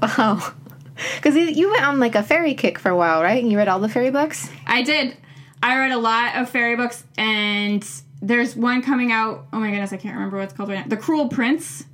wow, 0.02 0.52
because 1.16 1.36
you 1.36 1.70
went 1.70 1.84
on 1.84 1.98
like 1.98 2.14
a 2.14 2.22
fairy 2.22 2.54
kick 2.54 2.78
for 2.78 2.90
a 2.90 2.96
while, 2.96 3.22
right? 3.22 3.42
And 3.42 3.50
you 3.50 3.58
read 3.58 3.68
all 3.68 3.80
the 3.80 3.88
fairy 3.88 4.10
books. 4.10 4.50
I 4.66 4.82
did. 4.82 5.16
I 5.62 5.76
read 5.78 5.92
a 5.92 5.98
lot 5.98 6.36
of 6.36 6.48
fairy 6.48 6.76
books, 6.76 7.04
and 7.16 7.86
there's 8.22 8.54
one 8.56 8.82
coming 8.82 9.12
out. 9.12 9.46
Oh 9.52 9.58
my 9.58 9.70
goodness, 9.70 9.92
I 9.92 9.96
can't 9.96 10.14
remember 10.14 10.36
what 10.38 10.44
it's 10.44 10.52
called 10.52 10.68
right 10.68 10.80
now. 10.80 10.84
The 10.86 10.96
Cruel 10.96 11.28
Prince 11.28 11.84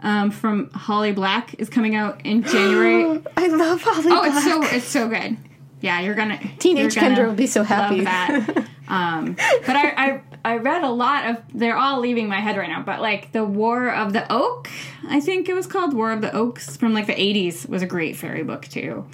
um, 0.00 0.30
from 0.30 0.70
Holly 0.70 1.12
Black 1.12 1.54
is 1.58 1.68
coming 1.68 1.94
out 1.94 2.24
in 2.24 2.42
January. 2.42 3.22
I 3.36 3.46
love 3.48 3.82
Holly 3.82 4.10
oh, 4.10 4.22
Black. 4.22 4.34
it's 4.34 4.44
so 4.44 4.76
it's 4.76 4.88
so 4.88 5.08
good. 5.08 5.36
Yeah, 5.80 6.00
you're 6.00 6.14
gonna 6.14 6.38
Teenage 6.58 6.94
gonna 6.94 7.14
Kendra 7.14 7.26
will 7.26 7.34
be 7.34 7.46
so 7.46 7.62
happy. 7.62 8.02
Love 8.02 8.04
that. 8.04 8.68
um, 8.88 9.34
but 9.66 9.76
I, 9.76 9.92
I 9.96 10.20
I 10.44 10.56
read 10.56 10.82
a 10.82 10.90
lot 10.90 11.30
of. 11.30 11.42
They're 11.54 11.76
all 11.76 12.00
leaving 12.00 12.28
my 12.28 12.40
head 12.40 12.56
right 12.56 12.68
now. 12.68 12.82
But 12.82 13.00
like 13.00 13.32
the 13.32 13.44
War 13.44 13.90
of 13.90 14.12
the 14.12 14.30
Oak, 14.32 14.68
I 15.08 15.20
think 15.20 15.48
it 15.48 15.54
was 15.54 15.66
called 15.66 15.94
War 15.94 16.12
of 16.12 16.20
the 16.20 16.32
Oaks 16.34 16.76
from 16.76 16.94
like 16.94 17.06
the 17.06 17.14
80s 17.14 17.68
was 17.68 17.82
a 17.82 17.86
great 17.86 18.16
fairy 18.16 18.42
book 18.42 18.66
too. 18.68 19.06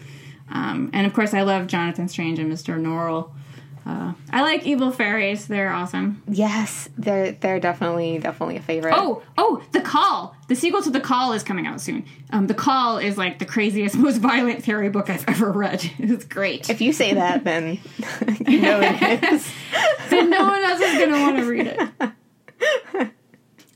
Um, 0.51 0.91
and 0.93 1.07
of 1.07 1.13
course, 1.13 1.35
I 1.35 1.43
love 1.43 1.67
Jonathan 1.67 2.09
Strange 2.09 2.39
and 2.39 2.51
Mr. 2.51 2.81
Norrell. 2.81 3.31
Uh, 3.89 4.13
I 4.31 4.43
like 4.43 4.67
Evil 4.67 4.91
Fairies. 4.93 5.47
They're 5.47 5.73
awesome. 5.73 6.23
Yes, 6.29 6.91
they're 6.99 7.33
they're 7.33 7.59
definitely 7.59 8.19
definitely 8.19 8.57
a 8.57 8.61
favorite. 8.63 8.93
Oh, 8.95 9.23
oh, 9.39 9.63
The 9.73 9.81
Call. 9.81 10.37
The 10.49 10.55
sequel 10.55 10.83
to 10.83 10.91
The 10.91 11.01
Call 11.01 11.33
is 11.33 11.43
coming 11.43 11.67
out 11.67 11.81
soon. 11.81 12.05
Um, 12.31 12.49
the 12.49 12.55
Call 12.55 12.99
is 12.99 13.17
like 13.17 13.39
the 13.39 13.47
craziest, 13.47 13.97
most 13.99 14.19
violent 14.19 14.63
fairy 14.63 14.91
book 14.91 15.09
I've 15.09 15.27
ever 15.27 15.51
read. 15.51 15.91
It's 15.99 16.27
great. 16.27 16.69
if 16.69 16.81
you 16.83 16.93
say 16.93 17.15
that, 17.15 17.45
then 17.45 17.79
you 18.47 18.61
know 18.61 18.81
it 18.83 19.25
is. 19.25 19.51
then 20.11 20.29
no 20.29 20.43
one 20.45 20.63
else 20.63 20.81
is 20.81 20.99
gonna 20.99 21.21
want 21.23 21.37
to 21.39 21.45
read 21.45 21.67
it. 21.69 23.11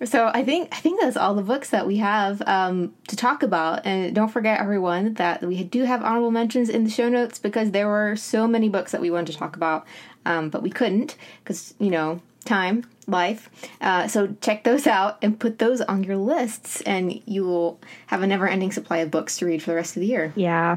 So 0.05 0.31
I 0.33 0.43
think 0.45 0.69
I 0.73 0.81
think 0.81 1.01
that's 1.01 1.17
all 1.17 1.35
the 1.35 1.43
books 1.43 1.71
that 1.71 1.87
we 1.87 1.99
have 1.99 2.43
um, 2.47 2.95
to 3.09 3.17
talk 3.17 3.43
about. 3.43 3.87
And 3.87 4.15
don't 4.15 4.29
forget, 4.29 4.61
everyone, 4.61 5.15
that 5.15 5.43
we 5.43 5.62
do 5.65 5.85
have 5.85 6.03
honorable 6.03 6.31
mentions 6.31 6.69
in 6.69 6.85
the 6.85 6.91
show 6.91 7.09
notes 7.09 7.38
because 7.38 7.71
there 7.71 7.88
were 7.88 8.17
so 8.17 8.49
many 8.49 8.69
books 8.69 8.93
that 8.93 9.01
we 9.01 9.11
wanted 9.11 9.33
to 9.33 9.38
talk 9.38 9.57
about, 9.57 9.87
um, 10.25 10.51
but 10.51 10.62
we 10.62 10.71
couldn't 10.71 11.17
because 11.43 11.75
you 11.79 11.91
know 11.91 12.21
time, 12.45 12.85
life. 13.07 13.49
Uh, 13.81 14.09
so 14.09 14.35
check 14.41 14.65
those 14.65 14.87
out 14.87 15.19
and 15.23 15.38
put 15.38 15.59
those 15.59 15.81
on 15.81 16.05
your 16.05 16.17
lists, 16.17 16.81
and 16.83 17.23
you 17.27 17.45
will 17.45 17.81
have 18.07 18.23
a 18.23 18.27
never-ending 18.27 18.73
supply 18.73 18.99
of 18.99 19.11
books 19.11 19.38
to 19.38 19.47
read 19.47 19.62
for 19.62 19.71
the 19.71 19.77
rest 19.77 19.97
of 19.97 20.01
the 20.01 20.07
year. 20.07 20.33
Yeah. 20.35 20.77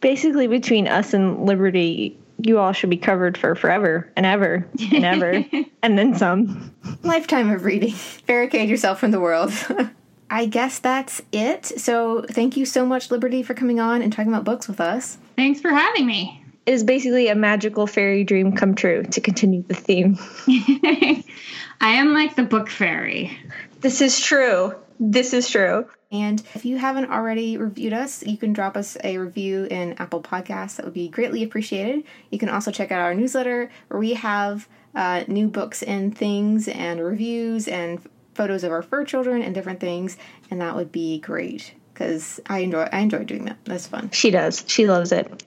Basically, 0.00 0.48
between 0.48 0.86
us 0.86 1.14
and 1.14 1.46
Liberty, 1.46 2.18
you 2.44 2.58
all 2.58 2.72
should 2.72 2.90
be 2.90 2.96
covered 2.96 3.38
for 3.38 3.54
forever 3.54 4.10
and 4.16 4.26
ever 4.26 4.66
and 4.92 5.04
ever 5.04 5.44
and 5.82 5.98
then 5.98 6.14
some. 6.16 6.74
Lifetime 7.02 7.50
of 7.50 7.64
reading. 7.64 7.94
Barricade 8.26 8.68
yourself 8.68 9.00
from 9.00 9.10
the 9.10 9.20
world. 9.20 9.52
I 10.30 10.46
guess 10.46 10.78
that's 10.78 11.22
it. 11.32 11.64
So 11.64 12.22
thank 12.22 12.56
you 12.56 12.66
so 12.66 12.84
much, 12.84 13.10
Liberty, 13.10 13.42
for 13.42 13.54
coming 13.54 13.78
on 13.80 14.02
and 14.02 14.12
talking 14.12 14.32
about 14.32 14.44
books 14.44 14.66
with 14.68 14.80
us. 14.80 15.18
Thanks 15.36 15.60
for 15.60 15.70
having 15.70 16.06
me. 16.06 16.42
It 16.66 16.72
is 16.72 16.82
basically 16.82 17.28
a 17.28 17.34
magical 17.34 17.86
fairy 17.86 18.24
dream 18.24 18.52
come 18.52 18.74
true 18.74 19.02
to 19.04 19.20
continue 19.20 19.62
the 19.62 19.74
theme. 19.74 20.18
I 20.48 21.24
am 21.80 22.14
like 22.14 22.36
the 22.36 22.42
book 22.42 22.70
fairy. 22.70 23.36
This 23.80 24.00
is 24.00 24.18
true. 24.18 24.74
This 24.98 25.34
is 25.34 25.50
true. 25.50 25.86
And 26.14 26.40
if 26.54 26.64
you 26.64 26.78
haven't 26.78 27.10
already 27.10 27.56
reviewed 27.56 27.92
us, 27.92 28.24
you 28.24 28.36
can 28.36 28.52
drop 28.52 28.76
us 28.76 28.96
a 29.02 29.18
review 29.18 29.64
in 29.64 29.94
Apple 29.94 30.22
Podcasts. 30.22 30.76
That 30.76 30.84
would 30.84 30.94
be 30.94 31.08
greatly 31.08 31.42
appreciated. 31.42 32.04
You 32.30 32.38
can 32.38 32.48
also 32.48 32.70
check 32.70 32.92
out 32.92 33.00
our 33.00 33.14
newsletter 33.14 33.68
where 33.88 33.98
we 33.98 34.14
have 34.14 34.68
uh, 34.94 35.24
new 35.26 35.48
books 35.48 35.82
and 35.82 36.16
things 36.16 36.68
and 36.68 37.04
reviews 37.04 37.66
and 37.66 38.00
photos 38.34 38.62
of 38.62 38.70
our 38.70 38.82
fur 38.82 39.04
children 39.04 39.42
and 39.42 39.56
different 39.56 39.80
things. 39.80 40.16
And 40.52 40.60
that 40.60 40.76
would 40.76 40.92
be 40.92 41.18
great 41.18 41.74
because 41.92 42.38
I 42.46 42.60
enjoy 42.60 42.88
I 42.92 43.00
enjoy 43.00 43.24
doing 43.24 43.46
that. 43.46 43.58
That's 43.64 43.88
fun. 43.88 44.10
She 44.12 44.30
does. 44.30 44.64
She 44.68 44.86
loves 44.86 45.10
it. 45.10 45.44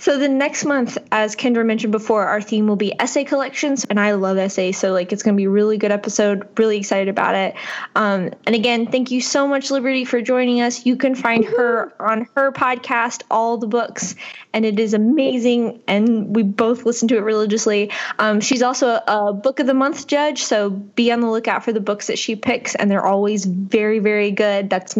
So 0.00 0.16
the 0.16 0.28
next 0.28 0.64
month, 0.64 0.96
as 1.12 1.36
Kendra 1.36 1.64
mentioned 1.64 1.92
before, 1.92 2.26
our 2.26 2.40
theme 2.40 2.66
will 2.66 2.76
be 2.76 2.98
essay 2.98 3.22
collections, 3.22 3.84
and 3.84 4.00
I 4.00 4.12
love 4.12 4.38
essays, 4.38 4.78
so 4.78 4.92
like 4.92 5.12
it's 5.12 5.22
going 5.22 5.36
to 5.36 5.36
be 5.36 5.44
a 5.44 5.50
really 5.50 5.76
good 5.76 5.92
episode. 5.92 6.48
Really 6.58 6.78
excited 6.78 7.08
about 7.08 7.34
it. 7.34 7.54
Um, 7.94 8.30
and 8.46 8.54
again, 8.54 8.90
thank 8.90 9.10
you 9.10 9.20
so 9.20 9.46
much, 9.46 9.70
Liberty, 9.70 10.06
for 10.06 10.22
joining 10.22 10.62
us. 10.62 10.86
You 10.86 10.96
can 10.96 11.14
find 11.14 11.44
her 11.44 11.92
on 12.00 12.26
her 12.34 12.50
podcast, 12.50 13.24
All 13.30 13.58
the 13.58 13.66
Books, 13.66 14.14
and 14.54 14.64
it 14.64 14.80
is 14.80 14.94
amazing. 14.94 15.82
And 15.86 16.34
we 16.34 16.44
both 16.44 16.86
listen 16.86 17.06
to 17.08 17.18
it 17.18 17.20
religiously. 17.20 17.92
Um, 18.18 18.40
she's 18.40 18.62
also 18.62 18.88
a, 18.88 19.02
a 19.06 19.32
Book 19.34 19.60
of 19.60 19.66
the 19.66 19.74
Month 19.74 20.06
judge, 20.06 20.42
so 20.42 20.70
be 20.70 21.12
on 21.12 21.20
the 21.20 21.30
lookout 21.30 21.62
for 21.62 21.74
the 21.74 21.80
books 21.80 22.06
that 22.06 22.18
she 22.18 22.36
picks, 22.36 22.74
and 22.74 22.90
they're 22.90 23.04
always 23.04 23.44
very, 23.44 23.98
very 23.98 24.30
good. 24.30 24.70
That's 24.70 24.96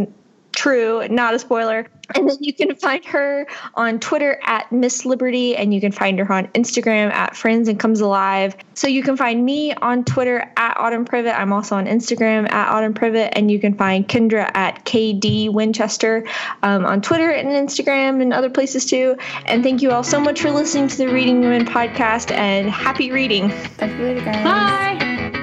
true, 0.53 1.07
not 1.09 1.35
a 1.35 1.39
spoiler. 1.39 1.87
And 2.15 2.29
then 2.29 2.37
you 2.41 2.53
can 2.53 2.75
find 2.75 3.05
her 3.05 3.47
on 3.75 4.01
Twitter 4.01 4.41
at 4.45 4.71
Miss 4.73 5.05
Liberty, 5.05 5.57
and 5.57 5.73
you 5.73 5.81
can 5.81 5.93
find 5.93 6.19
her 6.19 6.33
on 6.33 6.49
Instagram 6.49 7.13
at 7.13 7.35
Franzen 7.35 7.79
Comes 7.79 8.01
Alive. 8.01 8.57
So 8.75 8.89
you 8.89 9.03
can 9.03 9.17
find 9.17 9.45
me 9.45 9.73
on 9.75 10.05
Twitter 10.05 10.51
at 10.57 10.77
Autumn 10.77 11.05
Privett. 11.05 11.39
I'm 11.39 11.53
also 11.53 11.77
on 11.77 11.87
Instagram 11.87 12.51
at 12.51 12.69
Autumn 12.69 12.95
Privett, 12.95 13.31
and 13.33 13.51
you 13.51 13.61
can 13.61 13.75
find 13.75 14.09
Kendra 14.09 14.51
at 14.55 14.85
KD 14.85 15.53
Winchester 15.53 16.27
um, 16.63 16.85
on 16.85 17.01
Twitter 17.01 17.31
and 17.31 17.49
Instagram 17.49 18.21
and 18.21 18.33
other 18.33 18.51
places 18.51 18.87
too. 18.87 19.17
And 19.47 19.63
thank 19.63 19.83
you 19.83 19.93
all 19.93 20.05
so 20.05 20.21
much 20.21 20.41
for 20.41 20.51
listening 20.51 20.89
to 20.89 20.97
the 20.97 21.09
Reading 21.09 21.41
Women 21.41 21.65
podcast, 21.65 22.33
and 22.33 22.69
happy 22.69 23.13
reading. 23.13 23.51
Talk 23.51 23.91
to 23.91 24.03
later, 24.03 24.25
guys. 24.25 24.45
Bye. 24.45 25.40